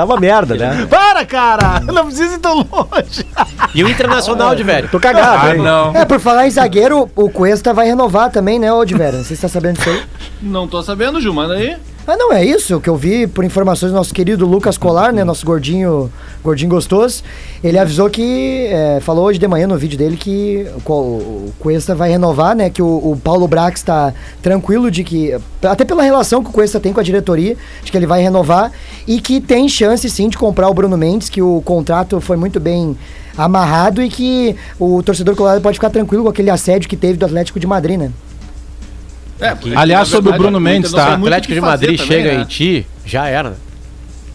[0.00, 0.86] Tava merda, né?
[0.88, 1.80] Para, cara!
[1.84, 3.26] Não precisa ir tão longe.
[3.74, 4.88] E o Internacional de velho.
[4.88, 5.62] Tô cagado, Ah, hein?
[5.62, 5.94] não.
[5.94, 9.18] É, por falar em zagueiro, o Cuesta vai renovar também, né, Odiveira?
[9.18, 10.02] Não sei se tá sabendo disso aí.
[10.42, 11.76] Não tô sabendo, Gil, manda aí.
[12.06, 12.76] Ah, não, é isso.
[12.76, 15.22] O que eu vi por informações do nosso querido Lucas Colar, né?
[15.22, 16.10] Nosso gordinho,
[16.42, 17.22] gordinho gostoso.
[17.62, 18.66] Ele avisou que.
[18.68, 22.70] é, falou hoje de manhã no vídeo dele que o, o Cuesta vai renovar, né?
[22.70, 25.36] Que o, o Paulo Brax está tranquilo de que.
[25.62, 28.72] Até pela relação que o Cuesta tem com a diretoria, de que ele vai renovar.
[29.06, 32.58] E que tem chance sim de comprar o Bruno Mendes, que o contrato foi muito
[32.58, 32.96] bem
[33.36, 37.26] amarrado e que o torcedor colorado pode ficar tranquilo com aquele assédio que teve do
[37.26, 38.10] Atlético de Madrid, né?
[39.40, 41.10] É, porque, Aliás, sobre o verdade, Bruno Mendes, tá?
[41.10, 42.42] o Atlético de Madrid também, chega né?
[42.42, 43.50] em ti, já era.
[43.50, 43.56] né?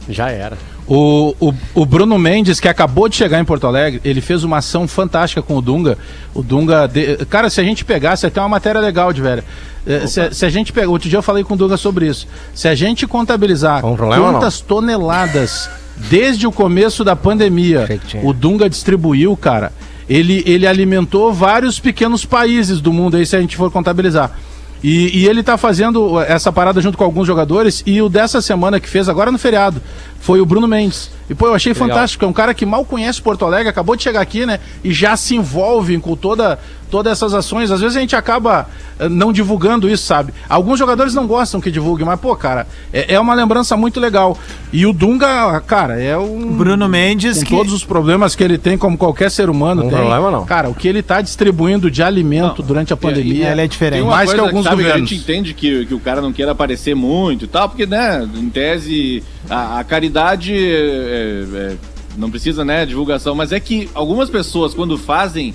[0.09, 0.57] Já era.
[0.87, 4.57] O, o, o Bruno Mendes, que acabou de chegar em Porto Alegre, ele fez uma
[4.57, 5.97] ação fantástica com o Dunga.
[6.33, 6.87] O Dunga.
[6.87, 9.43] de- Cara, se a gente pegasse, até uma matéria legal de velho.
[9.87, 10.87] Eh, Se, se a gente pegar.
[10.89, 12.27] Outro dia eu falei com o Dunga sobre isso.
[12.53, 14.33] Se a gente contabilizar problema ou não?
[14.39, 15.69] quantas toneladas
[16.09, 17.87] desde o começo da pandemia
[18.23, 19.71] o Dunga distribuiu, cara,
[20.07, 24.37] ele, ele alimentou vários pequenos países do mundo aí, se a gente for contabilizar.
[24.83, 27.83] E, e ele tá fazendo essa parada junto com alguns jogadores.
[27.85, 29.81] E o dessa semana que fez, agora no feriado,
[30.25, 31.11] foi o Bruno Mendes.
[31.29, 31.87] E pô, eu achei Legal.
[31.87, 32.25] fantástico.
[32.25, 34.59] É um cara que mal conhece Porto Alegre, acabou de chegar aqui, né?
[34.83, 36.59] E já se envolve com toda,
[36.91, 37.69] todas essas ações.
[37.71, 38.67] Às vezes a gente acaba
[38.99, 40.33] eh, não divulgando isso, sabe?
[40.49, 44.37] Alguns jogadores não gostam que divulguem, mas, pô, cara, é, é uma lembrança muito legal.
[44.71, 46.51] E o Dunga, cara, é um.
[46.53, 49.89] Bruno Mendes, Com que- todos os problemas que ele tem, como qualquer ser humano Não
[49.89, 49.97] tem.
[49.99, 50.45] problema, não.
[50.45, 53.49] Cara, o que ele tá distribuindo de alimento durante a pandemia.
[53.51, 53.99] ele é diferente.
[53.99, 55.09] Tem uma mais que alguns sabe, que a governos.
[55.09, 58.49] gente entende que, que o cara não queira aparecer muito e tal, porque, né, em
[58.49, 60.14] tese, a, a caridade
[60.53, 61.77] é, é,
[62.17, 65.53] não precisa, né, divulgação, mas é que algumas pessoas, quando fazem,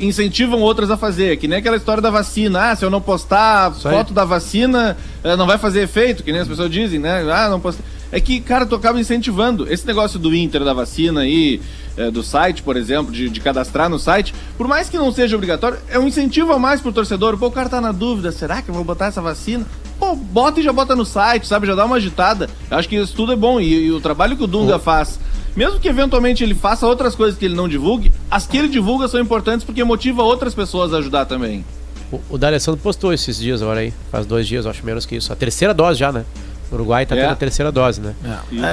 [0.00, 2.70] incentivam outras a fazer, que nem aquela história da vacina.
[2.70, 3.74] Ah, se eu não postar aí.
[3.74, 7.22] foto da vacina, eh, não vai fazer efeito, que nem as pessoas dizem, né?
[7.30, 7.82] Ah, não posta.
[8.10, 9.70] É que, cara, tu acaba incentivando.
[9.72, 11.60] Esse negócio do Inter, da vacina aí,
[11.96, 15.36] eh, do site, por exemplo, de, de cadastrar no site, por mais que não seja
[15.36, 17.36] obrigatório, é um incentivo a mais pro torcedor.
[17.36, 19.66] Pô, o cara tá na dúvida, será que eu vou botar essa vacina?
[20.00, 21.66] Pô, bota e já bota no site, sabe?
[21.66, 22.48] Já dá uma agitada.
[22.70, 23.60] Eu acho que isso tudo é bom.
[23.60, 25.20] E, e o trabalho que o Dunga faz,
[25.54, 29.06] mesmo que eventualmente ele faça outras coisas que ele não divulgue, as que ele divulga
[29.08, 31.64] são importantes porque motiva outras pessoas a ajudar também.
[32.10, 33.92] O, o D'Alessandro postou esses dias agora aí.
[34.10, 35.32] Faz dois dias, acho menos que isso.
[35.32, 36.24] A terceira dose já, né?
[36.70, 37.20] O Uruguai tá É.
[37.22, 38.14] tendo a terceira dose, né?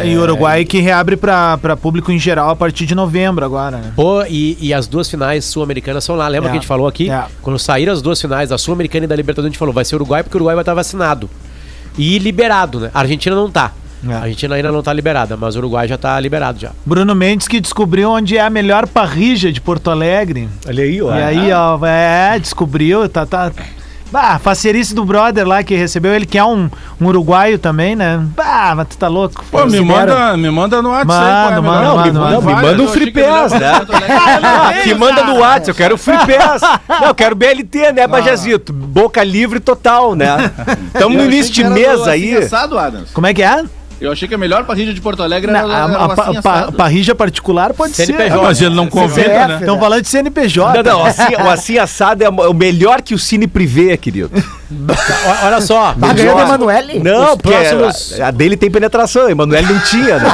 [0.02, 3.44] É, e o Uruguai que reabre pra, pra público em geral a partir de novembro
[3.44, 3.92] agora, né?
[3.96, 6.28] Pô, e, e as duas finais sul-americanas são lá.
[6.28, 6.52] Lembra É.
[6.52, 7.10] que a gente falou aqui?
[7.10, 7.26] É.
[7.42, 9.96] Quando saíram as duas finais, da Sul-Americana e da Libertadores, a gente falou, vai ser
[9.96, 11.30] Uruguai porque o Uruguai vai estar vacinado.
[11.98, 12.92] E liberado, né?
[12.94, 13.72] A Argentina não tá.
[14.08, 14.14] É.
[14.14, 16.70] A Argentina ainda não tá liberada, mas o Uruguai já tá liberado já.
[16.86, 20.48] Bruno Mendes que descobriu onde é a melhor parrija de Porto Alegre.
[20.68, 21.16] Olha aí, ó.
[21.18, 23.52] E aí, ó, é, descobriu, tá, tá.
[24.12, 28.22] Bah, facerice do brother lá que recebeu ele, que é um, um uruguaio também, né?
[28.36, 29.44] Bah, mas tu tá louco.
[29.52, 31.08] Pô, me manda, me manda no WhatsApp.
[31.08, 32.68] Manda, qual é a manda, manda, Não, me, manda, não, me manda.
[32.68, 33.68] manda um Free que Pass, né?
[33.68, 34.80] Alegre.
[34.80, 36.62] Aqui manda no WhatsApp, eu quero Free Pass.
[36.88, 38.72] Não, eu quero BLT, né, Bajazito?
[38.74, 40.52] Boca livre total, né?
[40.94, 42.50] Estamos no início que de mês Assim aí.
[42.78, 43.12] Adams.
[43.12, 43.64] Como é que é?
[44.00, 46.14] Eu achei que a melhor parrilha de Porto Alegre era, Na- era, a, o a,
[46.14, 48.30] assim pa- particular pode CNPJ.
[48.30, 48.40] ser.
[48.40, 49.58] Ah, mas ele não convida, CPF, né?
[49.60, 50.84] Estão falando de CNPJ.
[50.84, 54.30] Não, não, assim, o assim assado é o melhor que o Cine Privé, querido.
[55.46, 55.94] Olha só.
[56.00, 57.00] Tá ganhando a Emanuele?
[57.00, 60.30] Não, Os porque próximos- a, a dele tem penetração, a Emanuele não tinha, né?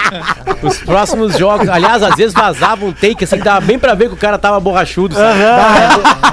[0.62, 1.68] Os próximos jogos.
[1.68, 4.38] Aliás, às vezes vazava um take assim que dava bem pra ver que o cara
[4.38, 5.14] tava borrachudo.
[5.14, 5.38] sabe?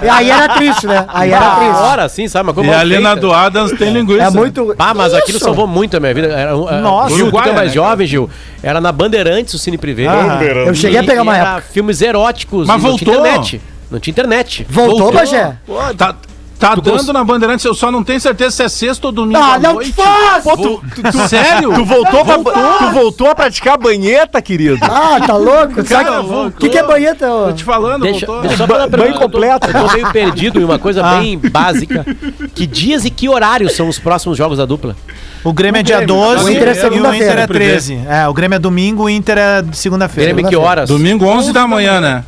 [0.06, 1.06] E aí era triste, né?
[1.10, 1.76] Aí era triste.
[1.82, 2.48] hora, assim, sabe?
[2.48, 4.24] Uma coisa E ali na do Adams tem linguiça.
[4.24, 4.74] É muito.
[4.80, 5.46] Ah, mas aquilo Isso!
[5.46, 6.28] salvou muito a minha vida.
[6.28, 7.16] Era, era- Nossa.
[7.16, 8.30] Gil, tu que é mais né, jovem, Gil.
[8.62, 10.08] Era na Bandeirantes, o Cine Privé.
[10.08, 11.64] Ah, Eu cheguei a pegar uma época.
[11.74, 12.68] filmes eróticos.
[12.68, 13.28] Mas não tinha voltou.
[13.28, 13.62] internet.
[13.92, 14.66] Não tinha internet.
[14.70, 15.20] Voltou, Voltou.
[15.20, 15.56] Bagé?
[15.98, 16.16] Tá,
[16.60, 19.12] tá Tu dando cons- na Bandeirantes, eu só não tenho certeza se é sexta ou
[19.12, 19.92] domingo Ah, à não noite.
[19.94, 20.44] faz!
[20.44, 21.74] Pô, tu, tu- sério?
[21.74, 22.38] Tu voltou, pra,
[22.78, 24.78] tu voltou a praticar banheta, querido?
[24.82, 25.84] Ah, tá louco?
[25.84, 26.22] Cara.
[26.22, 27.32] O que, que é banheta?
[27.32, 27.46] ô?
[27.48, 28.48] Tô te falando, Deixa, voltou.
[28.48, 29.68] deixa uma Banho completo.
[29.68, 31.16] Eu tô, eu tô meio perdido em uma coisa Ah.
[31.20, 32.06] bem básica.
[32.56, 34.96] Que dias e que horários são os próximos jogos da dupla?
[35.44, 36.16] O Grêmio é dia Grêmio.
[36.16, 37.14] 12 O Inter é e o.
[37.16, 38.00] Inter é 13.
[38.08, 40.32] É, o Grêmio é domingo, o Inter é segunda-feira.
[40.34, 40.88] Grêmio que horas?
[40.88, 42.24] Domingo 11 da manhã, né?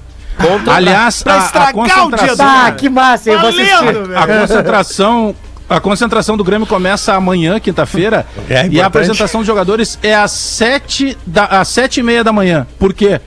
[0.67, 3.73] Aliás, Pra a, a estragar o dia concentração, Ah, que massa, eu vou assistir.
[3.75, 4.19] Valendo, velho.
[4.19, 5.35] a concentração,
[5.69, 10.31] a concentração do Grêmio começa amanhã, quinta-feira, É e a apresentação dos jogadores é às
[10.31, 12.67] sete da, às sete e meia da manhã.
[12.79, 13.19] Por quê?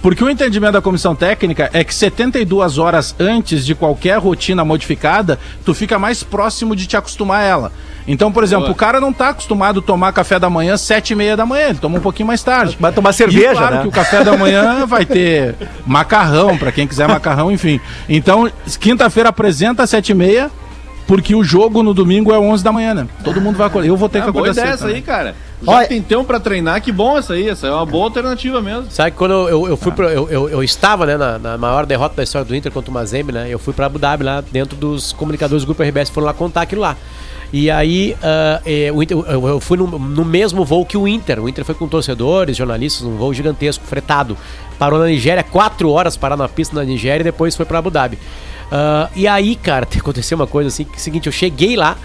[0.00, 5.38] Porque o entendimento da comissão técnica é que 72 horas antes de qualquer rotina modificada,
[5.64, 7.72] tu fica mais próximo de te acostumar a ela.
[8.06, 8.72] Então, por exemplo, Boa.
[8.72, 11.46] o cara não tá acostumado a tomar café da manhã às sete e meia da
[11.46, 12.76] manhã, ele toma um pouquinho mais tarde.
[12.80, 13.82] Vai tomar cerveja, e claro né?
[13.82, 15.54] que o café da manhã vai ter
[15.86, 17.80] macarrão, pra quem quiser macarrão, enfim.
[18.08, 18.50] Então,
[18.80, 20.50] quinta-feira apresenta às sete e meia,
[21.06, 23.06] porque o jogo no domingo é 11 da manhã, né?
[23.22, 23.88] Todo mundo vai acordar.
[23.88, 25.02] Eu vou ter É que boa acordar ideia cedo essa aí, também.
[25.02, 25.34] cara.
[25.62, 27.48] Já Olha- que tem tempo pra treinar, que bom essa aí.
[27.48, 28.86] Essa é uma boa alternativa mesmo.
[28.90, 31.58] Sabe que quando eu, eu, eu fui pro, eu, eu, eu estava, né, na, na
[31.58, 33.46] maior derrota da história do Inter contra o Mazembe, né?
[33.48, 36.62] Eu fui pra Abu Dhabi lá dentro dos comunicadores do grupo RBS foram lá contar
[36.62, 36.96] aquilo lá.
[37.52, 38.16] E aí
[39.02, 41.38] Inter- eu, fui no, no mesmo voo que o Inter.
[41.38, 44.36] O Inter foi com torcedores, jornalistas, um voo gigantesco, fretado.
[44.78, 47.90] Parou na Nigéria, quatro horas parar na pista na Nigéria e depois foi pra Abu
[47.90, 48.18] Dhabi.
[48.70, 51.98] Ah, e aí, cara, aconteceu uma coisa assim, que é o seguinte, eu cheguei lá,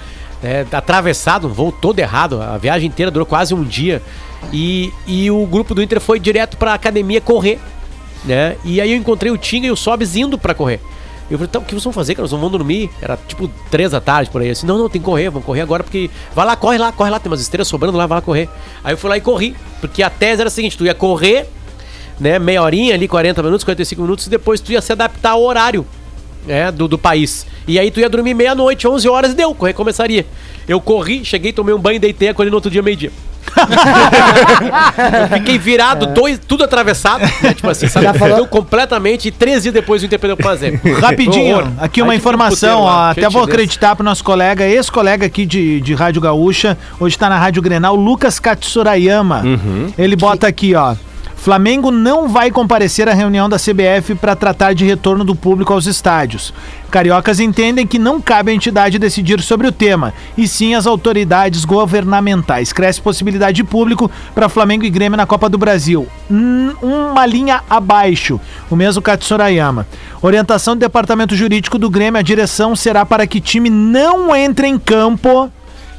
[0.43, 4.01] é, atravessado, um voo todo errado, a viagem inteira durou quase um dia.
[4.51, 7.57] E, e o grupo do Inter foi direto pra academia correr,
[8.25, 8.55] né?
[8.65, 10.81] E aí eu encontrei o Tinga e o Sobs indo pra correr.
[11.29, 12.23] Eu falei, então, o que vocês vão fazer, cara?
[12.23, 12.89] Nós vamos dormir.
[13.01, 14.49] Era tipo três da tarde por aí.
[14.49, 16.09] Assim, não, não, tem que correr, vamos correr agora, porque.
[16.33, 18.49] Vai lá, corre lá, corre lá, tem umas estrelas sobrando lá, vai lá correr.
[18.83, 19.55] Aí eu fui lá e corri.
[19.81, 21.47] Porque a tese era a seguinte: tu ia correr,
[22.19, 22.39] né?
[22.39, 25.85] Meia horinha ali, 40 minutos, 45 minutos, e depois tu ia se adaptar ao horário
[26.45, 27.45] né, do, do país.
[27.67, 30.25] E aí tu ia dormir meia-noite, 11 horas e deu, começaria.
[30.67, 33.11] Eu corri, cheguei, tomei um banho, deitei, acordei no outro dia, meio-dia.
[35.31, 38.05] Eu fiquei virado, dois, tudo atravessado, né, tipo assim, sabe?
[38.05, 38.47] Já falou?
[38.47, 40.79] Completamente, e três dias depois o Inter perdeu pra fazer.
[41.01, 41.71] Rapidinho, Horror.
[41.79, 43.53] aqui uma um informação, puteiro ó, até vou desse.
[43.53, 47.95] acreditar pro nosso colega, ex-colega aqui de, de Rádio Gaúcha, hoje tá na Rádio Grenal,
[47.95, 49.41] Lucas Katsurayama.
[49.43, 49.93] Uhum.
[49.97, 50.95] Ele bota aqui, ó.
[51.47, 55.85] Flamengo não vai comparecer à reunião da CBF para tratar de retorno do público aos
[55.85, 56.53] estádios.
[56.91, 61.63] Cariocas entendem que não cabe à entidade decidir sobre o tema, e sim as autoridades
[61.63, 62.73] governamentais.
[62.73, 66.05] Cresce possibilidade de público para Flamengo e Grêmio na Copa do Brasil.
[66.29, 69.87] Hum, uma linha abaixo, o mesmo Katsurayama.
[70.21, 74.77] Orientação do departamento jurídico do Grêmio, a direção será para que time não entre em
[74.77, 75.49] campo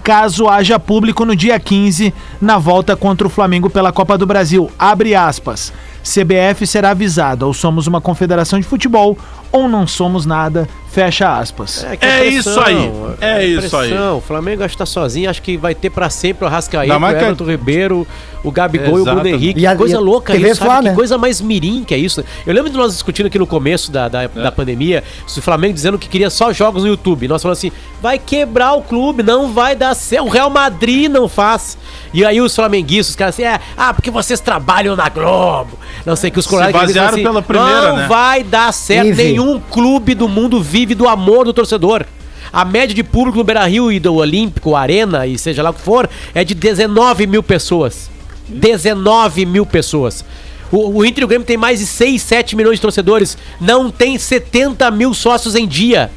[0.09, 4.71] caso haja público no dia 15 na volta contra o Flamengo pela Copa do Brasil.
[4.79, 5.71] Abre aspas.
[6.03, 9.17] CBF será avisado, ou somos uma confederação de futebol,
[9.51, 11.85] ou não somos nada, fecha aspas.
[11.99, 12.91] que É isso aí,
[13.21, 13.89] é isso aí.
[13.91, 14.19] pressão.
[14.19, 17.01] O Flamengo acho que tá sozinho, acho que vai ter pra sempre o Arrascaeta, o
[17.01, 18.07] mais que- Everton Ribeiro,
[18.45, 19.29] o Gabigol e o Bruno Exato.
[19.29, 19.61] Henrique.
[19.61, 20.71] E a- que coisa e a louca TV isso, sabe?
[20.71, 20.95] Fla, Que né?
[20.95, 22.25] coisa mais mirim que é isso.
[22.47, 24.29] Eu lembro de nós discutindo aqui no começo da, da, É.
[24.29, 27.27] da pandemia, o Flamengo dizendo que queria só jogos no YouTube.
[27.29, 27.73] Nós falamos assim,
[28.03, 30.27] vai quebrar o clube, não vai dar certo.
[30.27, 31.77] O Real Madrid não faz.
[32.13, 35.79] E aí os flamenguistas, os caras assim, é, ah, porque vocês trabalham na Globo.
[36.05, 38.07] Não sei que os colorados que basearam dizem pela primeira, não né?
[38.07, 39.09] vai dar certo.
[39.09, 39.25] Vive.
[39.25, 42.05] Nenhum clube do mundo vive do amor do torcedor.
[42.53, 45.75] A média de público no Beira Rio e do Olímpico, Arena e seja lá o
[45.75, 48.11] que for, é de 19 mil pessoas.
[48.49, 50.25] 19 mil pessoas.
[50.73, 53.37] O, o Inter e o Grêmio tem mais de 6, 7 milhões de torcedores.
[53.61, 56.11] Não tem 70 mil sócios em dia.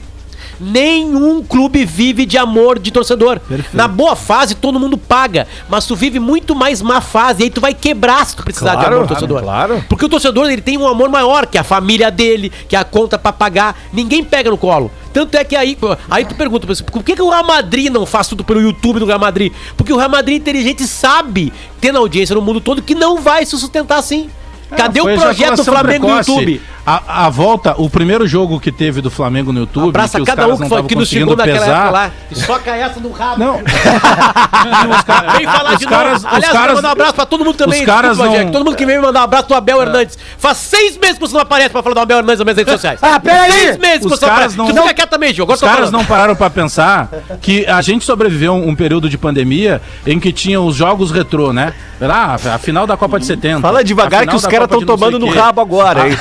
[0.61, 3.41] Nenhum clube vive de amor de torcedor.
[3.73, 5.47] Na boa fase, todo mundo paga.
[5.67, 7.41] Mas tu vive muito mais má fase.
[7.41, 9.41] E aí tu vai quebrar se tu precisar de Claro, amor do torcedor.
[9.41, 9.83] claro.
[9.89, 13.17] Porque o torcedor ele tem um amor maior, que a família dele, que a conta
[13.17, 13.75] pra pagar.
[13.91, 14.91] Ninguém pega no colo.
[15.11, 15.77] Tanto é que aí,
[16.09, 19.05] aí tu pergunta, por que, que o Real Madrid não faz tudo pelo YouTube do
[19.05, 19.51] Real Madrid?
[19.75, 21.51] Porque o Real Madrid inteligente sabe,
[21.81, 24.29] tendo audiência no mundo todo, que não vai se sustentar assim.
[24.77, 26.31] Cadê É, o projeto do Flamengo precoce.
[26.31, 26.61] no YouTube?
[26.85, 30.27] A, a volta, o primeiro jogo que teve do Flamengo no YouTube, Abraça que os
[30.27, 31.75] cada caras um que, não foi, que conseguindo chegou naquela pesar.
[31.77, 32.11] época lá.
[32.31, 33.39] E soca essa no rabo.
[33.39, 33.61] Não.
[35.37, 36.27] Vem falar os de caras- novo.
[36.27, 37.79] os Aliás, caras- mandar um abraço pra todo mundo também.
[37.81, 39.81] os caras desculpa, não- Jack, Todo mundo que veio me mandar um abraço do Abel
[39.81, 40.17] Hernandes.
[40.37, 42.73] Faz seis meses que você não aparece pra falar do Abel Hernandes nas minhas redes
[42.73, 42.99] sociais.
[43.01, 43.51] Ah, peraí!
[43.51, 44.57] Seis meses que Os você não caras aparece.
[44.57, 45.43] não- Tu fica quieto também, Gil.
[45.43, 45.93] Agora Os caras falando.
[45.93, 47.09] não pararam pra pensar
[47.41, 51.53] que a gente sobreviveu um, um período de pandemia em que tinha os jogos retrô,
[51.53, 51.73] né?
[52.01, 53.61] Ah, a final da Copa de 70.
[53.61, 56.17] Fala devagar que os caras estão não tomando no rabo agora, A- hein?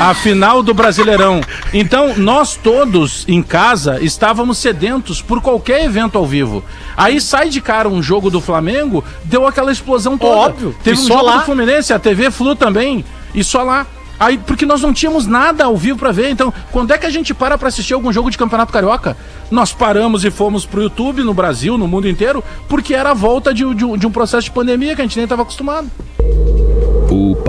[0.00, 1.40] A final do Brasileirão.
[1.74, 6.62] Então, nós todos em casa estávamos sedentos por qualquer evento ao vivo.
[6.96, 10.36] Aí sai de cara um jogo do Flamengo, deu aquela explosão toda.
[10.36, 10.74] Óbvio.
[10.84, 11.36] Teve um só jogo lá.
[11.38, 13.86] do Fluminense, a TV Flu também, e só lá.
[14.20, 16.30] Aí, porque nós não tínhamos nada ao vivo pra ver.
[16.30, 19.16] Então, quando é que a gente para pra assistir algum jogo de Campeonato Carioca?
[19.50, 23.52] Nós paramos e fomos pro YouTube, no Brasil, no mundo inteiro, porque era a volta
[23.54, 25.88] de, de um- de um processo de pandemia que a gente nem estava acostumado.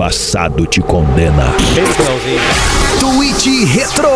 [0.00, 1.52] O passado te condena.
[2.98, 4.08] Tweet Retro.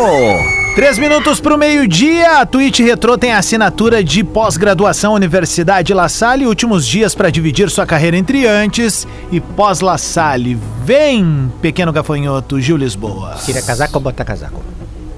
[0.74, 6.46] Três minutos pro meio-dia, a Twitch Retro tem a assinatura de pós-graduação Universidade La Salle,
[6.46, 10.58] últimos dias para dividir sua carreira entre antes e pós-La Salle.
[10.82, 13.34] Vem, pequeno gafanhoto, Gil Lisboa.
[13.44, 14.62] Tira casaco ou bota casaco?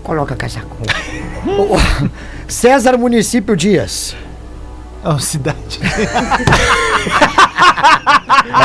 [0.02, 0.76] Coloca casaco.
[1.46, 2.10] O- o-
[2.48, 4.16] César Município Dias.
[5.06, 5.78] Ó, cidade.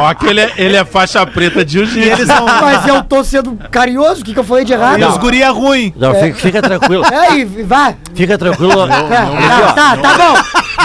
[0.01, 1.77] Ó, aquele é, ele é faixa preta de
[2.25, 2.45] são...
[2.45, 4.99] Mas eu tô sendo carinhoso, o que, que eu falei de errado?
[4.99, 5.93] E os guria ruim.
[5.95, 7.05] Não, fica, fica tranquilo.
[7.05, 7.95] É, e vai.
[8.15, 8.83] Fica tranquilo.
[8.83, 10.33] É, tá, tá, tá bom.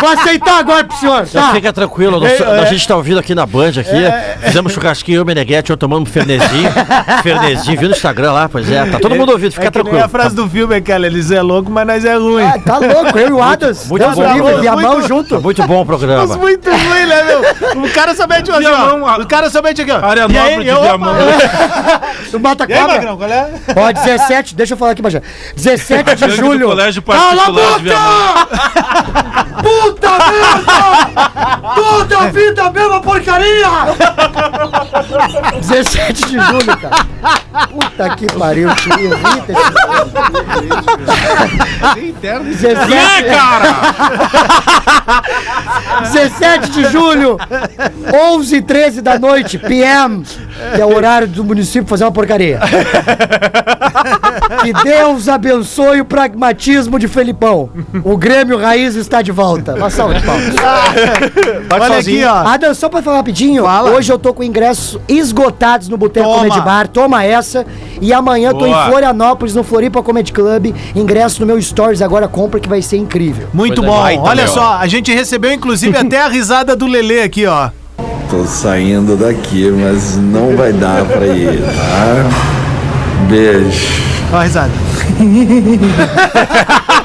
[0.00, 1.26] Vou aceitar agora pro senhor.
[1.26, 1.52] Tá.
[1.52, 4.44] fica tranquilo, nós- a gente tá ouvindo aqui na Band aqui.
[4.46, 6.70] Fizemos churrasquinho, eu, Meneghete, eu tomando um fernezinho.
[7.22, 8.84] fernezinho, viu no Instagram lá, pois é.
[8.86, 10.02] Tá todo mundo ouvindo, fica é tranquilo.
[10.02, 12.42] a frase do filme, aquela, eles é louco, mas nós é ruim.
[12.44, 13.86] Ah, tá louco, eu e o Adams.
[13.88, 15.34] muito Deus bom, livre, muito- e a mão muito- junto.
[15.36, 16.26] Tá muito bom o programa.
[16.26, 17.82] Mas muito ruim, né, meu?
[17.84, 19.20] O cara somente assim, ó.
[19.22, 20.04] O cara somente aqui, ó.
[20.04, 21.14] Área nobre de Viamão.
[22.32, 22.94] O Mata E aí, Cobra.
[22.96, 23.48] Magrão, qual é?
[23.76, 25.22] Ó, 17, deixa eu falar aqui, Bajé.
[25.56, 26.68] 17 de julho.
[26.68, 28.46] Colégio Cala a Particular de Viamão.
[29.82, 31.74] Puta merda!
[31.74, 33.68] Toda a vida a mesma porcaria!
[35.60, 37.06] 17 de julho, cara.
[37.70, 39.72] Puta que pariu, te irrita esse
[42.62, 43.74] 17, Vem, cara!
[46.12, 47.38] 17 de julho,
[48.34, 50.22] 11 e 13 da noite, PM,
[50.74, 52.60] que é o horário do município fazer uma porcaria.
[54.62, 57.70] Que Deus abençoe o pragmatismo de Felipão.
[58.04, 59.65] O Grêmio Raiz está de volta.
[59.74, 60.54] Uma salva de palmas.
[61.72, 62.34] Olha aqui, ó.
[62.46, 63.90] Adam, só pra falar rapidinho, Fala.
[63.90, 66.38] hoje eu tô com ingressos esgotados no Boteco Toma.
[66.38, 66.88] Comedy Bar.
[66.88, 67.66] Toma essa.
[68.00, 68.84] E amanhã tô Boa.
[68.84, 70.74] em Florianópolis, no Floripa Comedy Club.
[70.94, 73.48] Ingresso no meu Stories agora, compra que vai ser incrível.
[73.52, 74.22] Muito Coisa bom.
[74.22, 74.52] Olha meu.
[74.52, 77.70] só, a gente recebeu inclusive até a risada do Lelê aqui, ó.
[78.30, 82.26] Tô saindo daqui, mas não vai dar pra ir, tá?
[83.28, 83.86] Beijo.
[84.32, 84.72] Ó a risada.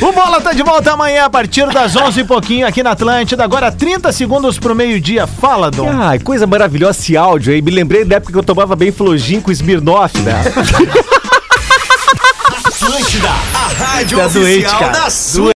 [0.00, 3.44] o Bola tá de volta amanhã a partir das 11 e pouquinho aqui na Atlântida.
[3.44, 5.26] Agora 30 segundos pro meio-dia.
[5.26, 5.88] Fala, Dom.
[5.90, 7.60] Ai, coisa maravilhosa esse áudio aí.
[7.62, 10.42] Me lembrei da época que eu tomava bem flojinho com Smirnoff, né?
[12.64, 14.92] Atlântida, a rádio Tá doente, oficial cara.
[14.92, 15.50] da sua